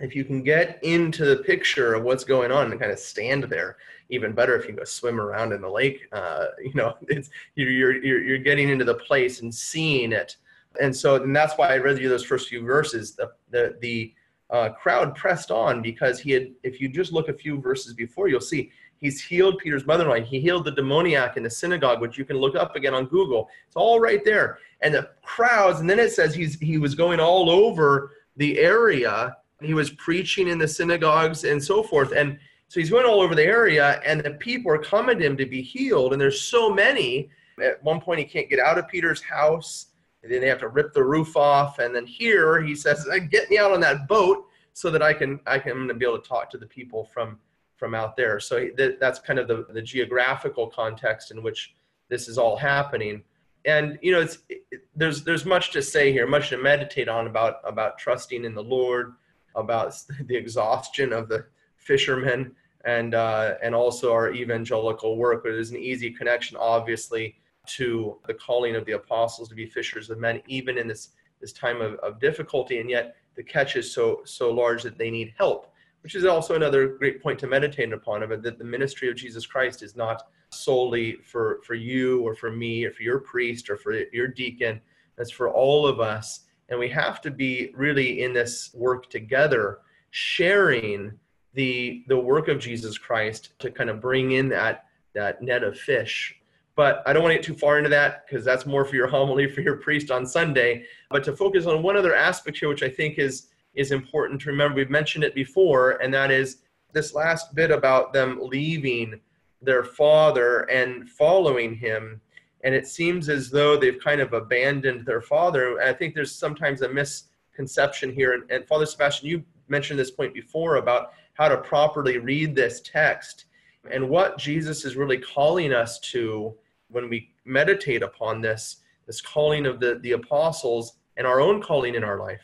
if 0.00 0.16
you 0.16 0.24
can 0.24 0.42
get 0.42 0.82
into 0.82 1.24
the 1.24 1.36
picture 1.36 1.94
of 1.94 2.02
what's 2.02 2.24
going 2.24 2.50
on 2.50 2.70
and 2.70 2.80
kind 2.80 2.92
of 2.92 2.98
stand 2.98 3.44
there, 3.44 3.76
even 4.08 4.32
better 4.32 4.56
if 4.56 4.66
you 4.66 4.74
go 4.74 4.84
swim 4.84 5.20
around 5.20 5.52
in 5.52 5.60
the 5.60 5.68
lake. 5.68 6.08
Uh, 6.12 6.46
you 6.62 6.72
know, 6.74 6.96
it's 7.08 7.30
you're, 7.54 7.70
you're 7.70 8.22
you're 8.22 8.38
getting 8.38 8.68
into 8.68 8.84
the 8.84 8.94
place 8.94 9.40
and 9.40 9.54
seeing 9.54 10.12
it, 10.12 10.36
and 10.80 10.94
so 10.94 11.22
and 11.22 11.34
that's 11.34 11.54
why 11.54 11.68
I 11.68 11.78
read 11.78 11.98
you 11.98 12.08
those 12.08 12.24
first 12.24 12.48
few 12.48 12.64
verses. 12.64 13.14
The 13.14 13.32
the 13.50 13.76
the 13.80 14.14
uh, 14.50 14.70
crowd 14.70 15.14
pressed 15.14 15.50
on 15.50 15.82
because 15.82 16.20
he 16.20 16.32
had. 16.32 16.52
If 16.62 16.80
you 16.80 16.88
just 16.88 17.12
look 17.12 17.28
a 17.28 17.34
few 17.34 17.60
verses 17.60 17.94
before, 17.94 18.28
you'll 18.28 18.40
see 18.40 18.70
He's 19.00 19.22
healed 19.22 19.58
Peter's 19.58 19.86
mother-in-law. 19.86 20.26
He 20.26 20.40
healed 20.40 20.66
the 20.66 20.72
demoniac 20.72 21.38
in 21.38 21.42
the 21.42 21.50
synagogue, 21.50 22.02
which 22.02 22.18
you 22.18 22.26
can 22.26 22.36
look 22.36 22.54
up 22.54 22.76
again 22.76 22.92
on 22.92 23.06
Google. 23.06 23.48
It's 23.66 23.76
all 23.76 23.98
right 23.98 24.22
there. 24.24 24.58
And 24.82 24.94
the 24.94 25.10
crowds, 25.22 25.80
and 25.80 25.88
then 25.88 25.98
it 25.98 26.12
says 26.12 26.34
he's 26.34 26.58
he 26.58 26.76
was 26.76 26.94
going 26.94 27.18
all 27.18 27.48
over 27.48 28.12
the 28.36 28.58
area. 28.58 29.36
He 29.62 29.72
was 29.72 29.90
preaching 29.92 30.48
in 30.48 30.58
the 30.58 30.68
synagogues 30.68 31.44
and 31.44 31.62
so 31.62 31.82
forth. 31.82 32.12
And 32.12 32.38
so 32.68 32.78
he's 32.78 32.90
going 32.90 33.06
all 33.06 33.20
over 33.20 33.34
the 33.34 33.44
area, 33.44 34.00
and 34.04 34.20
the 34.20 34.32
people 34.32 34.70
are 34.70 34.78
coming 34.78 35.18
to 35.18 35.24
him 35.24 35.36
to 35.38 35.46
be 35.46 35.62
healed. 35.62 36.12
And 36.12 36.20
there's 36.20 36.42
so 36.42 36.72
many. 36.72 37.30
At 37.62 37.82
one 37.82 38.00
point, 38.00 38.20
he 38.20 38.26
can't 38.26 38.50
get 38.50 38.60
out 38.60 38.78
of 38.78 38.86
Peter's 38.88 39.22
house. 39.22 39.86
And 40.22 40.30
then 40.30 40.40
they 40.40 40.48
have 40.48 40.60
to 40.60 40.68
rip 40.68 40.92
the 40.92 41.04
roof 41.04 41.36
off. 41.36 41.78
And 41.78 41.94
then 41.94 42.06
here 42.06 42.60
he 42.60 42.74
says, 42.74 43.06
"Get 43.30 43.50
me 43.50 43.58
out 43.58 43.72
on 43.72 43.80
that 43.80 44.06
boat 44.06 44.46
so 44.74 44.90
that 44.90 45.02
I 45.02 45.12
can 45.12 45.40
I 45.46 45.58
can 45.58 45.86
be 45.98 46.04
able 46.04 46.18
to 46.18 46.28
talk 46.28 46.50
to 46.50 46.58
the 46.58 46.66
people 46.66 47.04
from." 47.04 47.38
from 47.80 47.94
out 47.94 48.14
there. 48.14 48.38
So 48.38 48.68
th- 48.68 48.98
that's 49.00 49.18
kind 49.18 49.38
of 49.38 49.48
the, 49.48 49.66
the 49.70 49.80
geographical 49.80 50.66
context 50.66 51.30
in 51.30 51.42
which 51.42 51.74
this 52.10 52.28
is 52.28 52.36
all 52.36 52.54
happening. 52.54 53.22
And 53.64 53.98
you 54.02 54.12
know, 54.12 54.20
it's 54.20 54.38
it, 54.50 54.82
there's 54.94 55.24
there's 55.24 55.46
much 55.46 55.72
to 55.72 55.82
say 55.82 56.12
here, 56.12 56.26
much 56.26 56.50
to 56.50 56.58
meditate 56.58 57.08
on 57.08 57.26
about 57.26 57.56
about 57.64 57.98
trusting 57.98 58.44
in 58.44 58.54
the 58.54 58.62
Lord, 58.62 59.14
about 59.54 59.94
the 60.26 60.36
exhaustion 60.36 61.12
of 61.12 61.28
the 61.28 61.46
fishermen, 61.76 62.54
and 62.84 63.14
uh, 63.14 63.54
and 63.62 63.74
also 63.74 64.12
our 64.12 64.30
evangelical 64.32 65.16
work. 65.16 65.42
But 65.42 65.52
there's 65.52 65.70
an 65.70 65.78
easy 65.78 66.10
connection, 66.10 66.56
obviously, 66.58 67.36
to 67.76 68.18
the 68.26 68.34
calling 68.34 68.76
of 68.76 68.84
the 68.84 68.92
apostles 68.92 69.48
to 69.48 69.54
be 69.54 69.66
fishers 69.66 70.10
of 70.10 70.18
men, 70.18 70.42
even 70.46 70.78
in 70.78 70.88
this 70.88 71.10
this 71.40 71.52
time 71.52 71.80
of, 71.80 71.94
of 71.94 72.20
difficulty. 72.20 72.80
And 72.80 72.90
yet 72.90 73.16
the 73.36 73.42
catch 73.42 73.76
is 73.76 73.92
so 73.92 74.20
so 74.24 74.50
large 74.50 74.82
that 74.82 74.98
they 74.98 75.10
need 75.10 75.34
help 75.38 75.70
which 76.02 76.14
is 76.14 76.24
also 76.24 76.54
another 76.54 76.88
great 76.88 77.22
point 77.22 77.38
to 77.38 77.46
meditate 77.46 77.92
upon 77.92 78.22
of 78.22 78.30
it 78.30 78.42
that 78.42 78.58
the 78.58 78.64
ministry 78.64 79.08
of 79.08 79.16
Jesus 79.16 79.46
Christ 79.46 79.82
is 79.82 79.96
not 79.96 80.28
solely 80.50 81.16
for 81.24 81.60
for 81.64 81.74
you 81.74 82.20
or 82.22 82.34
for 82.34 82.50
me 82.50 82.84
or 82.84 82.90
for 82.90 83.02
your 83.02 83.20
priest 83.20 83.70
or 83.70 83.76
for 83.76 83.92
your 84.12 84.26
deacon 84.26 84.80
it's 85.18 85.30
for 85.30 85.48
all 85.50 85.86
of 85.86 86.00
us 86.00 86.40
and 86.68 86.78
we 86.78 86.88
have 86.88 87.20
to 87.20 87.30
be 87.30 87.70
really 87.76 88.22
in 88.22 88.32
this 88.32 88.70
work 88.74 89.08
together 89.10 89.78
sharing 90.10 91.12
the 91.54 92.04
the 92.08 92.18
work 92.18 92.48
of 92.48 92.58
Jesus 92.58 92.98
Christ 92.98 93.52
to 93.60 93.70
kind 93.70 93.90
of 93.90 94.00
bring 94.00 94.32
in 94.32 94.48
that 94.48 94.86
that 95.14 95.40
net 95.42 95.62
of 95.62 95.78
fish 95.78 96.39
but 96.76 97.02
I 97.06 97.12
don't 97.12 97.22
want 97.22 97.32
to 97.32 97.38
get 97.38 97.44
too 97.44 97.54
far 97.54 97.78
into 97.78 97.90
that 97.90 98.26
because 98.26 98.44
that's 98.44 98.66
more 98.66 98.84
for 98.84 98.96
your 98.96 99.08
homily 99.08 99.50
for 99.50 99.60
your 99.60 99.76
priest 99.76 100.10
on 100.10 100.26
Sunday. 100.26 100.84
But 101.10 101.24
to 101.24 101.36
focus 101.36 101.66
on 101.66 101.82
one 101.82 101.96
other 101.96 102.14
aspect 102.14 102.58
here, 102.58 102.68
which 102.68 102.82
I 102.82 102.88
think 102.88 103.18
is 103.18 103.48
is 103.74 103.92
important 103.92 104.40
to 104.40 104.50
remember. 104.50 104.76
We've 104.76 104.90
mentioned 104.90 105.24
it 105.24 105.34
before, 105.34 105.92
and 106.02 106.12
that 106.12 106.30
is 106.30 106.58
this 106.92 107.14
last 107.14 107.54
bit 107.54 107.70
about 107.70 108.12
them 108.12 108.38
leaving 108.42 109.20
their 109.62 109.84
father 109.84 110.62
and 110.70 111.08
following 111.08 111.74
him. 111.74 112.20
And 112.64 112.74
it 112.74 112.86
seems 112.86 113.28
as 113.28 113.50
though 113.50 113.76
they've 113.76 114.02
kind 114.02 114.20
of 114.20 114.32
abandoned 114.32 115.06
their 115.06 115.20
father. 115.20 115.80
I 115.80 115.92
think 115.92 116.14
there's 116.14 116.34
sometimes 116.34 116.82
a 116.82 116.88
misconception 116.88 118.12
here. 118.12 118.34
And, 118.34 118.50
and 118.50 118.66
Father 118.66 118.86
Sebastian, 118.86 119.28
you 119.28 119.44
mentioned 119.68 119.98
this 119.98 120.10
point 120.10 120.34
before 120.34 120.76
about 120.76 121.12
how 121.34 121.48
to 121.48 121.58
properly 121.58 122.18
read 122.18 122.54
this 122.54 122.80
text 122.80 123.46
and 123.90 124.08
what 124.08 124.38
Jesus 124.38 124.84
is 124.84 124.96
really 124.96 125.18
calling 125.18 125.72
us 125.72 125.98
to 126.00 126.54
when 126.88 127.08
we 127.08 127.30
meditate 127.44 128.02
upon 128.02 128.40
this, 128.40 128.78
this 129.06 129.20
calling 129.20 129.66
of 129.66 129.80
the, 129.80 129.98
the 130.02 130.12
apostles 130.12 130.98
and 131.16 131.26
our 131.26 131.40
own 131.40 131.62
calling 131.62 131.94
in 131.94 132.04
our 132.04 132.18
life, 132.18 132.42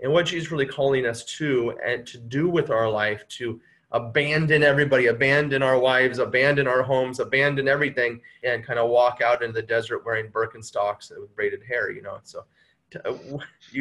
and 0.00 0.12
what 0.12 0.26
Jesus 0.26 0.50
really 0.50 0.66
calling 0.66 1.06
us 1.06 1.24
to 1.24 1.74
and 1.84 2.06
to 2.06 2.18
do 2.18 2.48
with 2.48 2.70
our 2.70 2.88
life, 2.88 3.26
to 3.28 3.60
abandon 3.92 4.62
everybody, 4.62 5.06
abandon 5.06 5.62
our 5.62 5.78
wives, 5.78 6.18
abandon 6.18 6.66
our 6.66 6.82
homes, 6.82 7.20
abandon 7.20 7.68
everything, 7.68 8.20
and 8.44 8.64
kind 8.64 8.78
of 8.78 8.88
walk 8.88 9.20
out 9.20 9.42
into 9.42 9.54
the 9.54 9.66
desert 9.66 10.04
wearing 10.04 10.30
Birkenstocks 10.30 11.10
with 11.18 11.34
braided 11.34 11.62
hair, 11.64 11.90
you 11.90 12.02
know. 12.02 12.18
So 12.22 12.44
uh, 13.04 13.14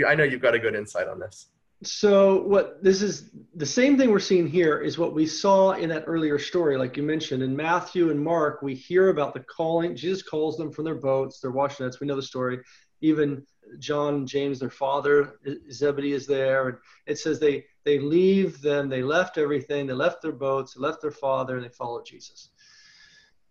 I 0.08 0.16
know 0.16 0.24
you've 0.24 0.42
got 0.42 0.56
a 0.56 0.60
good 0.60 0.76
insight 0.76 1.08
on 1.08 1.20
this 1.20 1.48
so 1.82 2.42
what 2.42 2.84
this 2.84 3.02
is 3.02 3.30
the 3.56 3.66
same 3.66 3.98
thing 3.98 4.12
we're 4.12 4.20
seeing 4.20 4.48
here 4.48 4.80
is 4.80 4.98
what 4.98 5.14
we 5.14 5.26
saw 5.26 5.72
in 5.72 5.88
that 5.90 6.04
earlier 6.08 6.38
story 6.38 6.78
like 6.78 6.98
you 6.98 7.04
mentioned. 7.04 7.42
In 7.42 7.56
matthew 7.56 8.12
and 8.12 8.22
mark 8.22 8.62
we 8.62 8.76
hear 8.76 9.10
about 9.10 9.34
the 9.34 9.40
calling 9.42 9.96
jesus 9.96 10.22
calls 10.22 10.58
them 10.58 10.72
from 10.72 10.84
their 10.84 10.96
boats 10.96 11.40
they're 11.40 11.52
washing 11.52 11.86
nets 11.86 12.02
we 12.02 12.08
know 12.08 12.18
the 12.18 12.22
story. 12.22 12.60
Even 13.02 13.46
john 13.78 14.28
james 14.28 14.60
their 14.60 14.70
father 14.70 15.40
zebedee 15.72 16.12
is 16.12 16.28
there 16.28 16.68
and 16.68 16.78
it 17.08 17.18
says 17.18 17.40
they 17.40 17.64
they 17.86 17.98
leave 17.98 18.62
them 18.62 18.90
they 18.90 19.02
left 19.02 19.38
everything 19.38 19.88
they 19.88 19.94
left 19.94 20.22
their 20.22 20.34
boats 20.34 20.74
they 20.74 20.82
left 20.82 21.02
their 21.02 21.12
father 21.12 21.56
and 21.56 21.64
they 21.64 21.70
followed 21.70 22.06
jesus. 22.06 22.50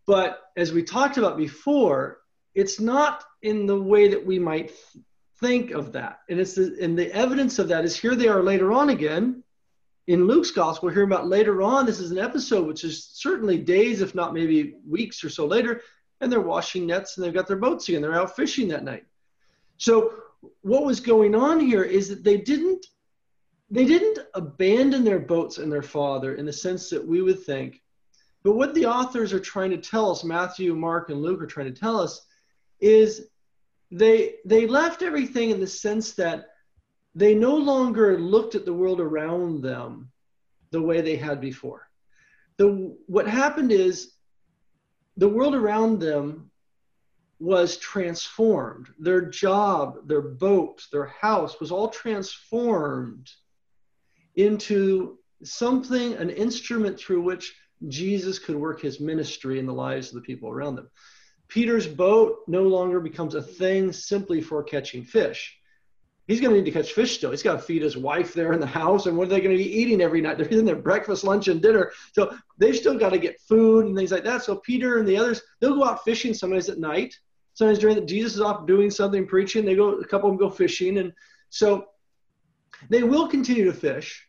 But 0.06 0.40
as 0.56 0.73
we 0.73 0.82
talked 0.82 1.16
about 1.16 1.38
before 1.38 2.18
it's 2.54 2.78
not 2.78 3.25
in 3.42 3.64
the 3.66 3.80
way 3.80 4.08
that 4.08 4.26
we 4.26 4.38
might 4.38 4.73
think 5.40 5.71
of 5.71 5.92
that. 5.92 6.21
And 6.28 6.40
it's 6.40 6.54
the, 6.54 6.76
and 6.80 6.99
the 6.99 7.12
evidence 7.12 7.59
of 7.59 7.68
that 7.68 7.85
is 7.85 7.97
here 7.97 8.14
they 8.14 8.28
are 8.28 8.42
later 8.42 8.73
on 8.73 8.90
again 8.90 9.42
in 10.07 10.26
Luke's 10.26 10.50
gospel. 10.50 10.88
We're 10.88 10.95
hearing 10.95 11.11
about 11.11 11.28
later 11.28 11.62
on. 11.62 11.87
This 11.87 12.00
is 12.00 12.11
an 12.11 12.18
episode 12.18 12.66
which 12.66 12.85
is 12.85 13.04
certainly 13.12 13.59
days, 13.59 14.00
if 14.00 14.14
not 14.14 14.35
maybe 14.35 14.76
weeks 14.87 15.23
or 15.23 15.28
so 15.28 15.47
later, 15.47 15.83
and 16.21 16.33
they're 16.33 16.40
washing 16.40 16.87
nets 16.87 17.16
and 17.16 17.25
they've 17.25 17.35
got 17.35 17.47
their 17.47 17.57
boats 17.57 17.88
again. 17.88 18.02
They're 18.02 18.18
out 18.18 18.35
fishing 18.35 18.68
that 18.68 18.85
night. 18.85 19.04
So 19.76 20.14
what 20.62 20.85
was 20.85 21.00
going 21.00 21.35
on 21.35 21.61
here 21.61 21.83
is 21.83 22.09
that 22.09 22.25
they 22.25 22.38
didn't 22.38 22.87
they 23.71 23.85
didn't 23.85 24.21
abandon 24.35 25.04
their 25.04 25.18
boats 25.18 25.59
and 25.59 25.71
their 25.71 25.83
father 25.83 26.37
in 26.37 26.47
the 26.47 26.52
sense 26.52 26.88
that 26.88 27.07
we 27.07 27.21
would 27.21 27.45
think. 27.45 27.83
But 28.42 28.57
what 28.57 28.73
the 28.73 28.87
authors 28.87 29.35
are 29.35 29.40
trying 29.40 29.71
to 29.73 29.76
tell 29.76 30.11
us, 30.11 30.25
Matthew, 30.25 30.75
Mark, 30.75 31.11
and 31.11 31.21
Luke 31.21 31.42
are 31.42 31.47
trying 31.47 31.73
to 31.73 31.78
tell 31.78 32.00
us, 32.00 32.25
is 32.80 33.26
they 33.90 34.35
they 34.45 34.66
left 34.66 35.02
everything 35.02 35.50
in 35.50 35.61
the 35.61 35.66
sense 35.66 36.12
that 36.14 36.47
they 37.14 37.35
no 37.35 37.57
longer 37.57 38.18
looked 38.18 38.54
at 38.54 38.64
the 38.64 38.73
world 38.73 39.00
around 39.00 39.62
them 39.62 40.11
the 40.71 40.83
way 40.83 41.00
they 41.00 41.16
had 41.16 41.40
before. 41.40 41.88
The 42.59 42.97
what 43.07 43.26
happened 43.26 43.73
is 43.73 44.12
the 45.16 45.28
world 45.28 45.54
around 45.54 46.00
them 46.00 46.50
was 47.40 47.76
transformed. 47.76 48.88
Their 48.99 49.23
job, 49.23 50.09
their 50.09 50.23
boat, 50.23 50.85
their 50.92 51.07
house 51.07 51.61
was 51.61 51.71
all 51.71 51.88
transformed 51.88 53.30
into 54.37 55.18
something, 55.45 56.14
an 56.14 56.30
instrument 56.30 56.99
through 56.99 57.23
which 57.23 57.54
Jesus 57.87 58.38
could 58.38 58.57
work 58.57 58.80
his 58.80 58.99
ministry 58.99 59.59
in 59.59 59.66
the 59.66 59.73
lives 59.73 60.09
of 60.09 60.14
the 60.14 60.21
people 60.21 60.50
around 60.50 60.75
them. 60.75 60.90
Peter's 61.49 61.87
boat 61.87 62.40
no 62.47 62.62
longer 62.62 63.00
becomes 63.00 63.35
a 63.35 63.43
thing 63.43 63.93
simply 63.93 64.40
for 64.40 64.62
catching 64.62 65.02
fish. 65.02 65.59
He's 66.26 66.43
going 66.43 66.52
to 66.52 66.59
need 66.61 66.67
to 66.67 66.78
catch 66.78 66.93
fish 66.93 67.17
still. 67.17 67.31
He's 67.31 67.43
got 67.43 67.55
to 67.55 67.59
feed 67.59 67.81
his 67.81 67.97
wife 67.97 68.35
there 68.35 68.52
in 68.52 68.61
the 68.61 68.67
house. 68.67 69.07
And 69.07 69.17
what 69.17 69.28
are 69.28 69.31
they 69.31 69.40
going 69.40 69.57
to 69.57 69.62
be 69.62 69.81
eating 69.81 70.02
every 70.02 70.21
night? 70.21 70.37
They're 70.38 70.47
eating 70.47 70.67
their 70.67 70.76
breakfast, 70.76 71.25
lunch, 71.25 71.49
and 71.49 71.62
dinner. 71.62 71.90
So 72.12 72.37
they've 72.59 72.76
still 72.76 72.99
got 72.99 73.11
to 73.11 73.19
get 73.19 73.40
food 73.40 73.87
and 73.87 73.97
things 73.97 74.12
like 74.12 74.25
that. 74.25 74.43
So 74.43 74.57
Peter 74.57 74.99
and 74.99 75.09
the 75.09 75.17
others, 75.17 75.40
they'll 75.59 75.75
go 75.75 75.85
out 75.85 76.05
fishing 76.05 76.35
sometimes 76.35 76.69
at 76.69 76.78
night. 76.78 77.19
Sometimes 77.55 77.78
during 77.78 77.97
the 77.97 78.02
Jesus 78.02 78.35
is 78.35 78.40
off 78.43 78.67
doing 78.67 78.90
something, 78.90 79.26
preaching. 79.26 79.64
They 79.64 79.75
go, 79.75 79.93
a 79.93 80.07
couple 80.07 80.28
of 80.31 80.37
them 80.37 80.47
go 80.47 80.55
fishing. 80.55 80.99
And 80.99 81.14
so 81.49 81.87
they 82.90 83.02
will 83.02 83.26
continue 83.26 83.64
to 83.64 83.73
fish. 83.73 84.28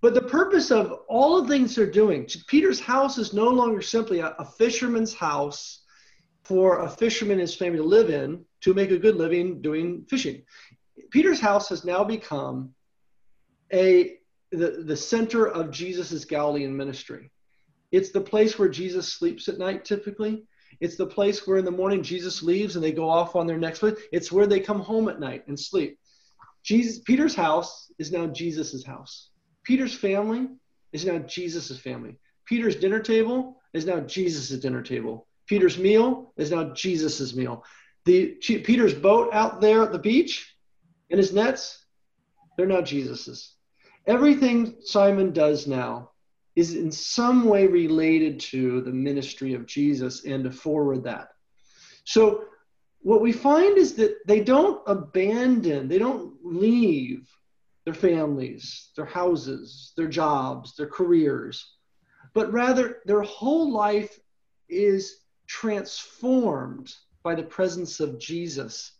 But 0.00 0.14
the 0.14 0.22
purpose 0.22 0.72
of 0.72 0.92
all 1.08 1.40
the 1.40 1.48
things 1.48 1.74
they're 1.74 1.86
doing, 1.86 2.28
Peter's 2.48 2.80
house 2.80 3.16
is 3.16 3.32
no 3.32 3.48
longer 3.48 3.80
simply 3.80 4.20
a, 4.20 4.34
a 4.40 4.44
fisherman's 4.44 5.14
house 5.14 5.82
for 6.48 6.80
a 6.80 6.88
fisherman 6.88 7.32
and 7.32 7.42
his 7.42 7.54
family 7.54 7.76
to 7.76 7.84
live 7.84 8.08
in 8.08 8.42
to 8.62 8.72
make 8.72 8.90
a 8.90 8.98
good 8.98 9.16
living 9.16 9.60
doing 9.60 10.06
fishing. 10.08 10.42
Peter's 11.10 11.40
house 11.40 11.68
has 11.68 11.84
now 11.84 12.02
become 12.02 12.74
a 13.72 14.16
the, 14.50 14.82
the 14.86 14.96
center 14.96 15.46
of 15.46 15.70
Jesus' 15.70 16.24
Galilean 16.24 16.74
ministry. 16.74 17.30
It's 17.92 18.12
the 18.12 18.20
place 18.22 18.58
where 18.58 18.70
Jesus 18.70 19.12
sleeps 19.12 19.48
at 19.48 19.58
night 19.58 19.84
typically. 19.84 20.44
It's 20.80 20.96
the 20.96 21.06
place 21.06 21.46
where 21.46 21.58
in 21.58 21.66
the 21.66 21.70
morning 21.70 22.02
Jesus 22.02 22.42
leaves 22.42 22.74
and 22.74 22.82
they 22.84 22.92
go 22.92 23.10
off 23.10 23.36
on 23.36 23.46
their 23.46 23.58
next 23.58 23.80
flight. 23.80 23.96
It's 24.10 24.32
where 24.32 24.46
they 24.46 24.60
come 24.60 24.80
home 24.80 25.08
at 25.10 25.20
night 25.20 25.44
and 25.48 25.60
sleep. 25.60 25.98
Jesus 26.64 27.00
Peter's 27.00 27.34
house 27.34 27.92
is 27.98 28.10
now 28.10 28.26
Jesus' 28.26 28.84
house. 28.84 29.30
Peter's 29.64 29.94
family 29.94 30.48
is 30.94 31.04
now 31.04 31.18
Jesus' 31.18 31.78
family. 31.78 32.18
Peter's 32.46 32.76
dinner 32.76 33.00
table 33.00 33.60
is 33.74 33.84
now 33.84 34.00
Jesus' 34.00 34.58
dinner 34.58 34.82
table. 34.82 35.27
Peter's 35.48 35.78
meal 35.78 36.32
is 36.36 36.50
now 36.50 36.72
Jesus's 36.74 37.34
meal. 37.34 37.64
The 38.04 38.36
Peter's 38.36 38.94
boat 38.94 39.30
out 39.32 39.60
there 39.60 39.82
at 39.82 39.92
the 39.92 39.98
beach 39.98 40.54
and 41.10 41.18
his 41.18 41.32
nets, 41.32 41.84
they're 42.56 42.66
now 42.66 42.82
Jesus's. 42.82 43.54
Everything 44.06 44.76
Simon 44.80 45.32
does 45.32 45.66
now 45.66 46.10
is 46.54 46.74
in 46.74 46.90
some 46.90 47.44
way 47.44 47.66
related 47.66 48.40
to 48.40 48.80
the 48.82 48.92
ministry 48.92 49.54
of 49.54 49.66
Jesus 49.66 50.24
and 50.24 50.44
to 50.44 50.50
forward 50.50 51.04
that. 51.04 51.28
So 52.04 52.44
what 53.00 53.20
we 53.20 53.32
find 53.32 53.78
is 53.78 53.94
that 53.94 54.16
they 54.26 54.40
don't 54.40 54.82
abandon, 54.86 55.88
they 55.88 55.98
don't 55.98 56.34
leave 56.42 57.28
their 57.84 57.94
families, 57.94 58.90
their 58.96 59.04
houses, 59.06 59.92
their 59.96 60.08
jobs, 60.08 60.74
their 60.76 60.88
careers, 60.88 61.74
but 62.34 62.52
rather 62.52 62.98
their 63.06 63.22
whole 63.22 63.70
life 63.72 64.18
is 64.68 65.20
transformed 65.48 66.94
by 67.24 67.34
the 67.34 67.42
presence 67.42 67.98
of 67.98 68.18
Jesus 68.18 68.92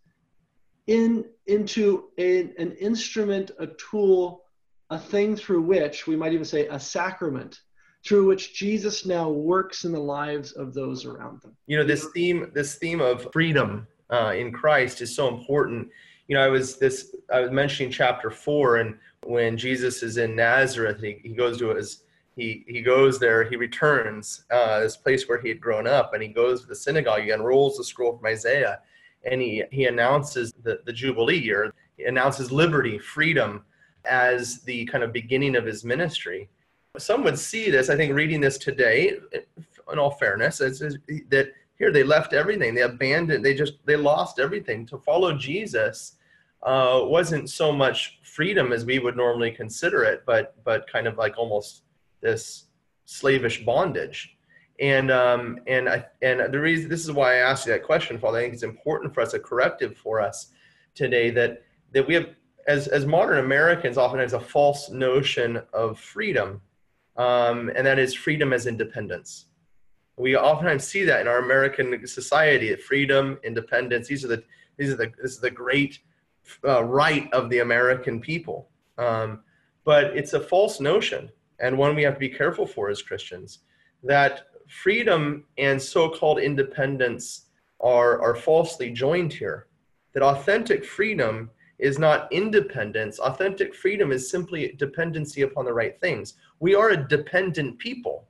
in, 0.87 1.25
into 1.47 2.09
a, 2.19 2.41
an 2.59 2.73
instrument, 2.81 3.53
a 3.59 3.69
tool, 3.69 4.43
a 4.91 4.99
thing 4.99 5.37
through 5.37 5.63
which 5.63 6.07
we 6.07 6.17
might 6.17 6.33
even 6.33 6.45
say 6.45 6.67
a 6.67 6.81
sacrament 6.81 7.61
through 8.05 8.27
which 8.27 8.55
Jesus 8.55 9.05
now 9.05 9.29
works 9.29 9.85
in 9.85 9.93
the 9.93 10.01
lives 10.01 10.53
of 10.53 10.73
those 10.73 11.05
around 11.05 11.43
them. 11.43 11.55
You 11.67 11.77
know, 11.77 11.85
this 11.85 12.07
theme, 12.15 12.51
this 12.55 12.77
theme 12.77 13.01
of 13.01 13.31
freedom 13.33 13.87
uh, 14.11 14.33
in 14.35 14.53
Christ 14.53 15.03
is 15.03 15.15
so 15.15 15.29
important. 15.29 15.89
You 16.29 16.37
know, 16.37 16.45
I 16.45 16.49
was 16.49 16.79
this, 16.79 17.15
I 17.33 17.41
was 17.41 17.51
mentioning 17.51 17.93
chapter 17.93 18.31
four, 18.31 18.77
and 18.77 18.97
when 19.25 19.59
Jesus 19.59 20.03
is 20.03 20.17
in 20.17 20.37
Nazareth, 20.37 21.01
he, 21.03 21.19
he 21.23 21.35
goes 21.35 21.59
to 21.59 21.75
his 21.75 22.05
he 22.39 22.65
he 22.69 22.81
goes 22.81 23.19
there 23.19 23.43
he 23.45 23.57
returns 23.57 24.45
uh, 24.51 24.81
this 24.81 24.97
place 24.97 25.29
where 25.29 25.41
he 25.41 25.49
had 25.49 25.61
grown 25.61 25.87
up 25.87 26.15
and 26.15 26.23
he 26.23 26.29
goes 26.29 26.63
to 26.63 26.69
the 26.69 26.75
synagogue 26.75 27.23
he 27.23 27.31
unrolls 27.31 27.77
the 27.77 27.85
scroll 27.85 28.17
from 28.17 28.27
isaiah 28.27 28.81
and 29.25 29.43
he 29.43 29.65
he 29.71 29.87
announces 29.87 30.53
the, 30.63 30.81
the 30.87 30.93
jubilee 30.93 31.39
year 31.39 31.73
he 31.97 32.05
announces 32.05 32.53
liberty 32.53 32.99
freedom 32.99 33.65
as 34.05 34.63
the 34.63 34.85
kind 34.87 35.03
of 35.03 35.13
beginning 35.13 35.57
of 35.57 35.67
his 35.67 35.85
ministry. 35.85 36.49
Some 36.97 37.23
would 37.25 37.39
see 37.39 37.71
this 37.71 37.91
i 37.91 37.97
think 37.97 38.15
reading 38.15 38.41
this 38.41 38.59
today 38.59 39.19
in 39.93 39.99
all 39.99 40.11
fairness 40.11 40.59
that 40.59 41.53
here 41.79 41.93
they 41.93 42.03
left 42.03 42.33
everything 42.33 42.75
they 42.75 42.83
abandoned 42.83 43.45
they 43.45 43.55
just 43.55 43.75
they 43.85 43.97
lost 43.97 44.39
everything. 44.39 44.87
To 44.87 44.99
follow 44.99 45.37
jesus 45.37 46.15
uh, 46.63 47.03
wasn't 47.05 47.49
so 47.51 47.71
much 47.71 48.19
freedom 48.25 48.73
as 48.73 48.85
we 48.85 48.99
would 48.99 49.17
normally 49.17 49.51
consider 49.51 50.03
it, 50.05 50.23
but 50.27 50.57
but 50.65 50.91
kind 50.91 51.07
of 51.07 51.17
like 51.17 51.39
almost 51.39 51.83
this 52.21 52.65
slavish 53.05 53.65
bondage. 53.65 54.37
And 54.81 55.11
um, 55.11 55.59
and 55.67 55.89
I, 55.89 56.05
and 56.23 56.53
the 56.53 56.61
reason 56.61 56.89
this 56.89 57.03
is 57.03 57.11
why 57.11 57.35
I 57.35 57.39
asked 57.39 57.67
you 57.67 57.73
that 57.73 57.83
question, 57.83 58.19
Father. 58.19 58.39
I 58.39 58.43
think 58.43 58.55
it's 58.55 58.63
important 58.63 59.13
for 59.13 59.23
us, 59.23 59.35
a 59.35 59.41
corrective 59.41 59.97
for 59.97 60.21
us 60.21 60.53
today 60.95 61.31
that 61.31 61.63
that 61.93 62.07
we 62.07 62.15
have 62.15 62.29
as 62.69 62.87
as 62.87 63.05
modern 63.05 63.39
Americans 63.39 63.99
often 63.99 64.21
has 64.21 64.35
a 64.35 64.41
false 64.41 64.89
notion 64.91 65.61
of 65.73 65.99
freedom, 65.99 66.61
um, 67.17 67.73
and 67.75 67.85
that 67.87 67.99
is 67.99 68.15
freedom 68.15 68.53
as 68.53 68.67
independence. 68.67 69.47
We 70.17 70.37
oftentimes 70.37 70.85
see 70.85 71.05
that 71.05 71.21
in 71.21 71.29
our 71.29 71.39
American 71.39 72.07
society, 72.07 72.75
freedom, 72.77 73.39
independence. 73.43 74.07
These 74.07 74.25
are 74.25 74.29
the 74.29 74.45
these 74.77 74.93
are 74.93 74.97
the 74.97 75.13
this 75.21 75.33
is 75.33 75.41
the 75.41 75.51
great 75.51 75.99
uh, 76.65 76.85
right 76.85 77.33
of 77.33 77.51
the 77.51 77.61
American 77.61 78.21
people. 78.21 78.69
Um, 78.97 79.41
but 79.85 80.17
it's 80.17 80.35
a 80.35 80.41
false 80.41 80.81
notion, 80.81 81.31
and 81.61 81.77
one 81.77 81.95
we 81.95 82.03
have 82.03 82.15
to 82.15 82.21
be 82.21 82.29
careful 82.29 82.67
for 82.67 82.89
as 82.89 83.03
Christians. 83.03 83.61
That 84.03 84.49
freedom 84.69 85.45
and 85.57 85.81
so-called 85.81 86.39
independence 86.39 87.47
are 87.81 88.21
are 88.21 88.35
falsely 88.35 88.91
joined 88.91 89.33
here. 89.33 89.67
That 90.15 90.23
authentic 90.23 90.85
freedom 90.85 91.51
is 91.79 91.99
not 91.99 92.33
independence. 92.33 93.19
Authentic 93.19 93.75
freedom 93.75 94.11
is 94.11 94.31
simply 94.31 94.75
dependency 94.79 95.43
upon 95.43 95.65
the 95.65 95.73
right 95.73 95.99
things. 96.01 96.35
We 96.61 96.75
are 96.75 96.91
a 96.91 97.09
dependent 97.09 97.79
people. 97.79 98.27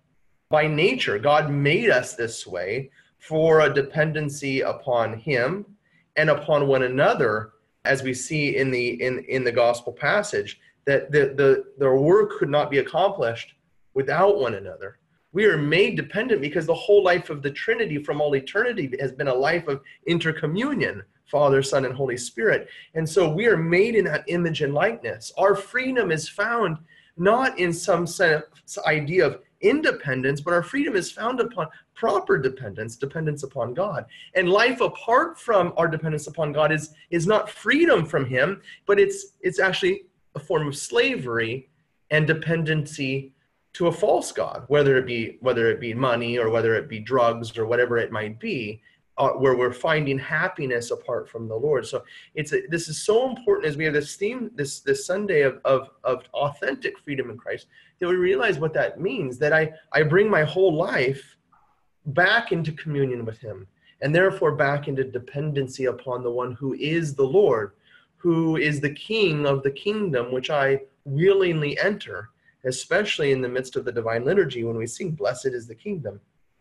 By 0.51 0.67
nature, 0.67 1.19
God 1.19 1.51
made 1.51 1.91
us 1.91 2.15
this 2.15 2.47
way 2.47 2.91
for 3.19 3.61
a 3.61 3.73
dependency 3.73 4.61
upon 4.61 5.19
Him 5.19 5.67
and 6.17 6.31
upon 6.31 6.67
one 6.67 6.83
another, 6.83 7.53
as 7.85 8.03
we 8.03 8.13
see 8.13 8.57
in 8.57 8.71
the 8.71 9.03
in, 9.03 9.25
in 9.25 9.45
the 9.45 9.53
gospel 9.53 9.93
passage, 9.93 10.61
that 10.89 11.13
the, 11.13 11.35
the, 11.37 11.65
the 11.77 11.91
work 11.91 12.39
could 12.39 12.49
not 12.49 12.71
be 12.71 12.79
accomplished 12.79 13.55
without 13.93 14.41
one 14.41 14.55
another. 14.55 14.99
We 15.33 15.45
are 15.45 15.59
made 15.59 15.97
dependent 15.97 16.41
because 16.41 16.65
the 16.65 16.75
whole 16.75 17.05
life 17.05 17.29
of 17.29 17.43
the 17.43 17.51
Trinity 17.51 18.03
from 18.03 18.23
all 18.23 18.35
eternity 18.35 18.91
has 18.99 19.13
been 19.13 19.29
a 19.29 19.35
life 19.35 19.69
of 19.69 19.83
intercommunion 20.09 21.03
Father, 21.27 21.63
Son, 21.63 21.85
and 21.85 21.95
Holy 21.95 22.17
Spirit. 22.17 22.69
And 22.95 23.07
so 23.07 23.29
we 23.31 23.47
are 23.49 23.57
made 23.59 23.97
in 23.97 24.07
that 24.07 24.25
image 24.29 24.63
and 24.63 24.73
likeness. 24.73 25.31
Our 25.37 25.55
freedom 25.55 26.11
is 26.11 26.27
found 26.27 26.79
not 27.19 27.59
in 27.59 27.71
some 27.71 28.07
sense 28.07 28.79
idea 28.87 29.27
of 29.27 29.43
independence, 29.61 30.41
but 30.41 30.55
our 30.55 30.63
freedom 30.63 30.97
is 30.97 31.13
found 31.13 31.41
upon 31.41 31.67
proper 31.95 32.39
dependence, 32.39 32.97
dependence 32.97 33.43
upon 33.43 33.75
God. 33.75 34.07
And 34.35 34.49
life 34.49 34.81
apart 34.81 35.39
from 35.39 35.75
our 35.77 35.89
dependence 35.89 36.29
upon 36.29 36.53
God 36.53 36.73
is, 36.73 36.95
is 37.11 37.27
not 37.27 37.51
freedom 37.51 38.07
from 38.07 38.25
Him, 38.25 38.63
but 38.87 38.99
it's 38.99 39.35
it's 39.43 39.59
actually 39.59 40.05
a 40.41 40.45
form 40.45 40.67
of 40.67 40.77
slavery 40.77 41.69
and 42.11 42.27
dependency 42.27 43.33
to 43.75 43.89
a 43.89 43.93
false 43.93 44.33
God, 44.33 44.65
whether 44.69 44.97
it 44.97 45.07
be 45.07 45.39
whether 45.41 45.71
it 45.71 45.81
be 45.81 45.95
money 45.95 46.39
or 46.39 46.49
whether 46.51 46.75
it 46.75 46.89
be 46.89 47.01
drugs 47.01 47.57
or 47.59 47.67
whatever 47.67 47.99
it 47.99 48.11
might 48.11 48.41
be 48.41 48.81
uh, 49.19 49.31
where 49.31 49.57
we're 49.57 49.73
finding 49.73 50.19
happiness 50.19 50.91
apart 50.91 51.29
from 51.29 51.49
the 51.49 51.55
Lord. 51.55 51.87
So 51.87 52.05
it's 52.35 52.53
a, 52.53 52.63
this 52.69 52.89
is 52.89 53.03
so 53.03 53.29
important 53.29 53.67
as 53.67 53.77
we 53.77 53.85
have 53.85 53.95
this 53.95 54.17
theme 54.17 54.51
this 54.55 54.81
this 54.81 55.05
Sunday 55.05 55.43
of, 55.43 55.61
of 55.65 55.91
of 56.05 56.25
authentic 56.33 56.99
freedom 56.99 57.31
in 57.31 57.37
Christ 57.37 57.67
that 57.99 58.09
we 58.09 58.17
realize 58.17 58.59
what 58.59 58.73
that 58.75 59.01
means. 59.01 59.39
That 59.39 59.53
I 59.53 59.73
I 59.93 60.03
bring 60.03 60.31
my 60.31 60.45
whole 60.45 60.75
life 60.75 61.37
back 62.07 62.53
into 62.53 62.73
communion 62.73 63.25
with 63.25 63.39
Him, 63.39 63.67
and 64.01 64.15
therefore 64.15 64.53
back 64.53 64.89
into 64.89 65.05
dependency 65.05 65.87
upon 65.87 66.23
the 66.23 66.31
one 66.31 66.53
who 66.53 66.75
is 66.75 67.15
the 67.15 67.31
Lord, 67.41 67.73
who 68.19 68.57
is 68.57 68.81
the 68.81 68.93
King 68.93 69.47
of 69.47 69.63
the 69.63 69.71
kingdom, 69.71 70.33
which 70.33 70.51
I 70.51 70.83
willingly 71.05 71.79
enter. 71.79 72.31
Especially 72.65 73.31
in 73.31 73.41
the 73.41 73.49
midst 73.49 73.77
of 73.77 73.85
the 73.85 73.93
divine 73.93 74.25
liturgy, 74.25 74.65
when 74.65 74.77
we 74.77 74.87
sing, 74.87 75.13
Blessed 75.13 75.47
is 75.47 75.69
the 75.69 75.75
kingdom 75.75 76.21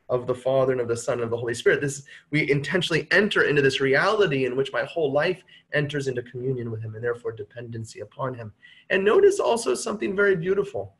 of 0.09 0.25
the 0.25 0.35
Father 0.35 0.71
and 0.71 0.81
of 0.81 0.87
the 0.87 0.95
Son 0.95 1.15
and 1.15 1.23
of 1.23 1.29
the 1.29 1.37
Holy 1.37 1.53
Spirit. 1.53 1.81
This 1.81 2.03
we 2.31 2.49
intentionally 2.49 3.07
enter 3.11 3.43
into 3.43 3.61
this 3.61 3.81
reality 3.81 4.45
in 4.45 4.55
which 4.55 4.71
my 4.71 4.83
whole 4.83 5.11
life 5.11 5.43
enters 5.73 6.07
into 6.07 6.21
communion 6.23 6.71
with 6.71 6.81
Him 6.81 6.95
and 6.95 7.03
therefore 7.03 7.33
dependency 7.33 7.99
upon 7.99 8.33
Him. 8.33 8.53
And 8.89 9.03
notice 9.03 9.39
also 9.39 9.73
something 9.73 10.15
very 10.15 10.35
beautiful 10.35 10.95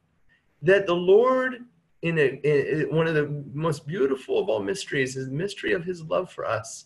that 0.62 0.88
the 0.88 0.96
Lord, 0.96 1.66
in, 2.02 2.18
a, 2.18 2.40
in 2.44 2.94
one 2.94 3.08
of 3.08 3.14
the 3.14 3.44
most 3.54 3.88
beautiful 3.88 4.40
of 4.40 4.50
all 4.50 4.62
mysteries, 4.62 5.16
is 5.16 5.28
the 5.28 5.34
mystery 5.34 5.74
of 5.74 5.86
His 5.86 6.04
love 6.04 6.32
for 6.32 6.46
us. 6.46 6.86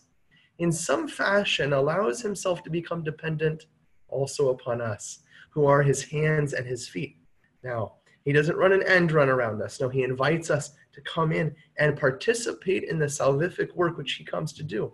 In 0.58 0.72
some 0.72 1.08
fashion, 1.08 1.72
allows 1.72 2.20
Himself 2.20 2.62
to 2.62 2.70
become 2.70 3.02
dependent 3.02 3.66
also 4.08 4.50
upon 4.50 4.80
us, 4.80 5.20
who 5.50 5.66
are 5.66 5.82
His 5.82 6.02
hands 6.02 6.52
and 6.52 6.66
His 6.66 6.88
feet. 6.88 7.16
Now, 7.62 7.94
He 8.24 8.32
doesn't 8.32 8.56
run 8.56 8.72
an 8.72 8.82
end 8.82 9.12
run 9.12 9.28
around 9.28 9.62
us. 9.62 9.80
No, 9.80 9.88
He 9.88 10.02
invites 10.02 10.50
us 10.50 10.72
to 10.92 11.00
come 11.02 11.32
in 11.32 11.54
and 11.78 11.98
participate 11.98 12.84
in 12.84 12.98
the 12.98 13.06
salvific 13.06 13.74
work 13.74 13.96
which 13.96 14.12
he 14.12 14.24
comes 14.24 14.52
to 14.52 14.62
do. 14.62 14.92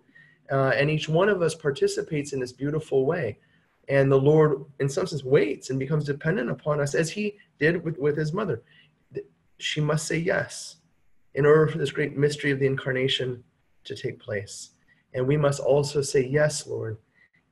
Uh, 0.51 0.73
and 0.77 0.91
each 0.91 1.09
one 1.09 1.29
of 1.29 1.43
us 1.43 1.55
participates 1.55 2.33
in 2.33 2.41
this 2.41 2.53
beautiful 2.53 3.05
way. 3.05 3.39
And 3.89 4.11
the 4.11 4.21
Lord, 4.21 4.65
in 4.81 4.89
some 4.89 5.07
sense, 5.07 5.25
waits 5.25 5.71
and 5.71 5.79
becomes 5.79 6.05
dependent 6.05 6.51
upon 6.51 6.81
us 6.81 6.95
as 6.95 7.11
he 7.11 7.37
did 7.59 7.83
with, 7.83 7.99
with 7.99 8.17
his 8.17 8.33
mother. 8.33 8.63
She 9.59 9.81
must 9.81 10.07
say 10.07 10.19
yes 10.19 10.77
in 11.35 11.45
order 11.45 11.67
for 11.67 11.79
this 11.79 11.91
great 11.91 12.17
mystery 12.17 12.51
of 12.51 12.61
the 12.61 12.67
incarnation 12.67 13.43
to 13.85 13.97
take 13.97 14.21
place. 14.21 14.71
And 15.19 15.27
we 15.27 15.37
must 15.37 15.59
also 15.59 16.01
say, 16.01 16.25
Yes, 16.25 16.65
Lord, 16.69 16.97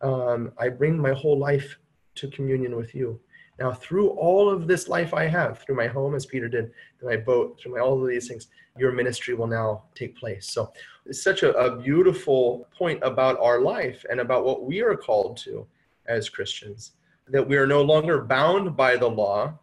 um, 0.00 0.52
I 0.57 0.68
bring 0.68 0.96
my 0.96 1.12
whole 1.12 1.37
life 1.37 1.79
to 2.14 2.29
communion 2.29 2.76
with 2.76 2.94
you. 2.94 3.18
Now, 3.59 3.72
through 3.72 4.11
all 4.11 4.48
of 4.48 4.68
this 4.68 4.87
life 4.87 5.12
I 5.12 5.26
have, 5.26 5.59
through 5.59 5.74
my 5.74 5.88
home, 5.88 6.14
as 6.14 6.26
Peter 6.26 6.48
did, 6.48 6.70
through 6.98 7.11
my 7.11 7.16
boat, 7.16 7.59
through 7.59 7.74
my, 7.74 7.81
all 7.81 8.00
of 8.00 8.09
these 8.09 8.29
things, 8.29 8.46
your 8.79 8.92
ministry 8.92 9.35
will 9.35 9.48
now 9.48 9.83
take 9.96 10.16
place. 10.16 10.48
So 10.48 10.72
it's 11.07 11.24
such 11.24 11.42
a, 11.42 11.52
a 11.57 11.76
beautiful 11.76 12.68
point 12.79 13.00
about 13.02 13.40
our 13.40 13.61
life 13.61 14.05
and 14.09 14.20
about 14.20 14.44
what 14.44 14.64
we 14.64 14.81
are 14.81 14.94
called 14.94 15.37
to 15.38 15.66
as 16.07 16.29
Christians, 16.29 16.92
that 17.26 17.48
we 17.48 17.57
are 17.57 17.66
no 17.66 17.83
longer 17.83 18.22
bound 18.22 18.76
by 18.76 18.96
the 18.96 19.11
law. 19.11 19.59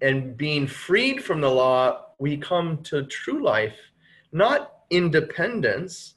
And 0.00 0.38
being 0.38 0.66
freed 0.66 1.22
from 1.22 1.42
the 1.42 1.50
law, 1.50 2.06
we 2.18 2.38
come 2.38 2.82
to 2.84 3.04
true 3.04 3.42
life, 3.42 3.76
not 4.32 4.73
independence, 4.94 6.14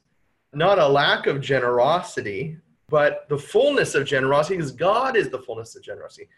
not 0.54 0.80
a 0.80 0.88
lack 0.88 1.28
of 1.28 1.42
generosity, 1.42 2.58
but 2.90 3.28
the 3.30 3.38
fullness 3.38 3.96
of 3.96 4.06
generosity, 4.06 4.56
because 4.56 4.72
God 4.72 5.18
is 5.18 5.30
the 5.30 5.40
fullness 5.40 5.76
of 5.76 5.84
generosity. 5.84 6.30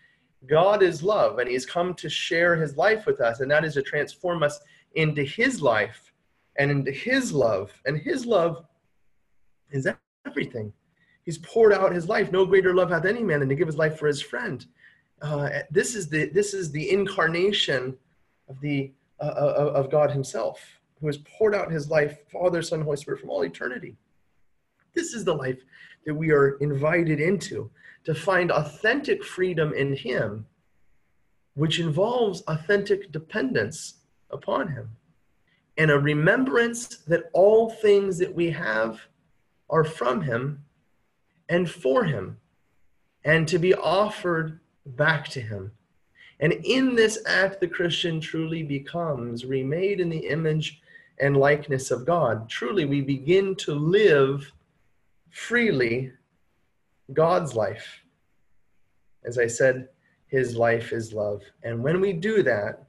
God 0.47 0.81
is 0.81 1.03
love, 1.03 1.39
and 1.39 1.49
He's 1.49 1.65
come 1.65 1.93
to 1.95 2.09
share 2.09 2.55
His 2.55 2.77
life 2.77 3.05
with 3.05 3.19
us, 3.19 3.41
and 3.41 3.51
that 3.51 3.65
is 3.65 3.73
to 3.75 3.81
transform 3.81 4.41
us 4.41 4.59
into 4.95 5.23
His 5.23 5.61
life 5.61 6.13
and 6.57 6.71
into 6.71 6.91
His 6.91 7.31
love. 7.31 7.71
And 7.85 7.97
His 7.97 8.25
love 8.25 8.65
is 9.71 9.87
everything. 10.25 10.73
He's 11.25 11.37
poured 11.39 11.73
out 11.73 11.93
His 11.93 12.07
life. 12.07 12.31
No 12.31 12.45
greater 12.45 12.73
love 12.73 12.89
hath 12.89 13.05
any 13.05 13.21
man 13.21 13.41
than 13.41 13.49
to 13.49 13.55
give 13.55 13.67
his 13.67 13.77
life 13.77 13.99
for 13.99 14.07
his 14.07 14.21
friend. 14.21 14.65
Uh, 15.21 15.49
this 15.69 15.95
is 15.95 16.07
the 16.07 16.29
this 16.29 16.53
is 16.53 16.71
the 16.71 16.89
incarnation 16.89 17.97
of 18.47 18.59
the 18.61 18.91
uh, 19.19 19.25
uh 19.25 19.71
of 19.75 19.91
God 19.91 20.11
Himself, 20.11 20.78
who 20.99 21.07
has 21.07 21.17
poured 21.17 21.55
out 21.55 21.71
His 21.71 21.89
life, 21.89 22.29
Father, 22.31 22.61
Son, 22.61 22.81
Holy 22.81 22.97
Spirit, 22.97 23.19
from 23.19 23.29
all 23.29 23.43
eternity. 23.43 23.95
This 24.93 25.13
is 25.13 25.23
the 25.23 25.35
life 25.35 25.59
that 26.05 26.13
we 26.13 26.31
are 26.31 26.57
invited 26.57 27.19
into 27.19 27.69
to 28.03 28.15
find 28.15 28.51
authentic 28.51 29.23
freedom 29.23 29.73
in 29.73 29.95
Him, 29.95 30.45
which 31.53 31.79
involves 31.79 32.41
authentic 32.47 33.11
dependence 33.11 33.95
upon 34.31 34.67
Him 34.69 34.89
and 35.79 35.91
a 35.91 35.97
remembrance 35.97 36.87
that 37.07 37.29
all 37.31 37.69
things 37.69 38.17
that 38.17 38.35
we 38.35 38.51
have 38.51 38.99
are 39.69 39.85
from 39.85 40.21
Him 40.21 40.65
and 41.47 41.71
for 41.71 42.03
Him 42.03 42.37
and 43.23 43.47
to 43.47 43.57
be 43.57 43.73
offered 43.73 44.59
back 44.85 45.29
to 45.29 45.41
Him. 45.41 45.71
And 46.41 46.51
in 46.51 46.95
this 46.95 47.19
act, 47.25 47.61
the 47.61 47.67
Christian 47.67 48.19
truly 48.19 48.61
becomes 48.61 49.45
remade 49.45 50.01
in 50.01 50.09
the 50.09 50.27
image 50.27 50.81
and 51.19 51.37
likeness 51.37 51.91
of 51.91 52.05
God. 52.05 52.49
Truly, 52.49 52.85
we 52.85 53.01
begin 53.01 53.55
to 53.55 53.73
live 53.73 54.51
freely 55.29 56.11
God's 57.13 57.55
life. 57.55 58.03
As 59.25 59.37
I 59.37 59.47
said, 59.47 59.89
his 60.27 60.55
life 60.55 60.93
is 60.93 61.13
love. 61.13 61.41
And 61.63 61.83
when 61.83 61.99
we 61.99 62.13
do 62.13 62.43
that, 62.43 62.83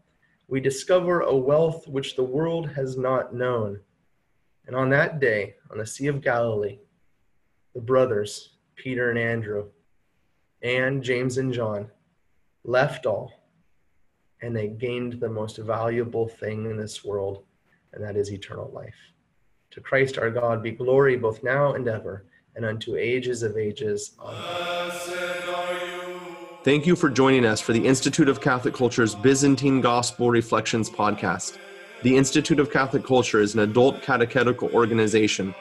we 0.48 0.60
discover 0.60 1.20
a 1.20 1.34
wealth 1.34 1.88
which 1.88 2.16
the 2.16 2.24
world 2.24 2.70
has 2.70 2.96
not 2.96 3.34
known. 3.34 3.80
And 4.66 4.76
on 4.76 4.90
that 4.90 5.20
day, 5.20 5.54
on 5.70 5.78
the 5.78 5.86
Sea 5.86 6.08
of 6.08 6.20
Galilee, 6.20 6.78
the 7.74 7.80
brothers, 7.80 8.56
Peter 8.76 9.10
and 9.10 9.18
Andrew, 9.18 9.68
and 10.62 11.02
James 11.02 11.38
and 11.38 11.52
John, 11.52 11.90
left 12.64 13.06
all, 13.06 13.32
and 14.42 14.54
they 14.54 14.68
gained 14.68 15.14
the 15.14 15.28
most 15.28 15.56
valuable 15.58 16.28
thing 16.28 16.66
in 16.66 16.76
this 16.76 17.04
world, 17.04 17.44
and 17.92 18.02
that 18.02 18.16
is 18.16 18.32
eternal 18.32 18.70
life. 18.72 18.94
To 19.72 19.80
Christ 19.80 20.18
our 20.18 20.30
God 20.30 20.62
be 20.62 20.72
glory 20.72 21.16
both 21.16 21.42
now 21.42 21.74
and 21.74 21.86
ever. 21.88 22.26
and 22.56 22.64
unto 22.64 22.96
ages 22.96 23.44
of 23.44 23.56
ages. 23.56 24.16
Amen. 24.20 24.90
Thank 26.64 26.84
you 26.84 26.94
for 26.96 27.08
joining 27.08 27.46
us 27.46 27.60
for 27.60 27.72
the 27.72 27.86
Institute 27.86 28.28
of 28.28 28.40
Catholic 28.40 28.74
Culture's 28.74 29.14
Byzantine 29.14 29.80
Gospel 29.80 30.30
Reflections 30.30 30.90
podcast. 30.90 31.56
The 32.02 32.16
Institute 32.16 32.58
of 32.58 32.70
Catholic 32.70 33.04
Culture 33.04 33.40
is 33.40 33.54
an 33.54 33.60
adult 33.60 34.02
catechetical 34.02 34.68
organization 34.74 35.54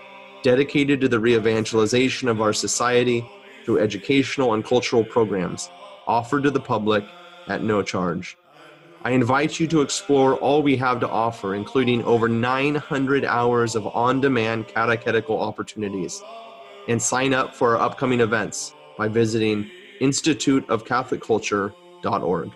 dedicated 0.43 0.99
to 1.01 1.07
the 1.07 1.19
re 1.19 1.35
evangelization 1.35 2.27
of 2.27 2.41
our 2.41 2.53
society 2.53 3.29
through 3.63 3.79
educational 3.79 4.55
and 4.55 4.65
cultural 4.65 5.03
programs 5.03 5.69
offered 6.07 6.43
to 6.43 6.51
the 6.51 6.59
public 6.59 7.05
at 7.47 7.63
no 7.63 7.81
charge. 7.83 8.35
I 9.01 9.11
invite 9.11 9.61
you 9.61 9.67
to 9.67 9.79
explore 9.79 10.35
all 10.35 10.61
we 10.61 10.75
have 10.75 10.99
to 10.99 11.07
offer, 11.07 11.55
including 11.55 12.03
over 12.03 12.27
900 12.27 13.23
hours 13.23 13.75
of 13.75 13.87
on 13.87 14.19
demand 14.19 14.67
catechetical 14.67 15.39
opportunities, 15.39 16.21
and 16.89 17.01
sign 17.01 17.33
up 17.33 17.55
for 17.55 17.77
our 17.77 17.81
upcoming 17.81 18.19
events 18.19 18.73
by 18.97 19.07
visiting 19.07 19.71
instituteofcatholicculture.org. 20.01 22.51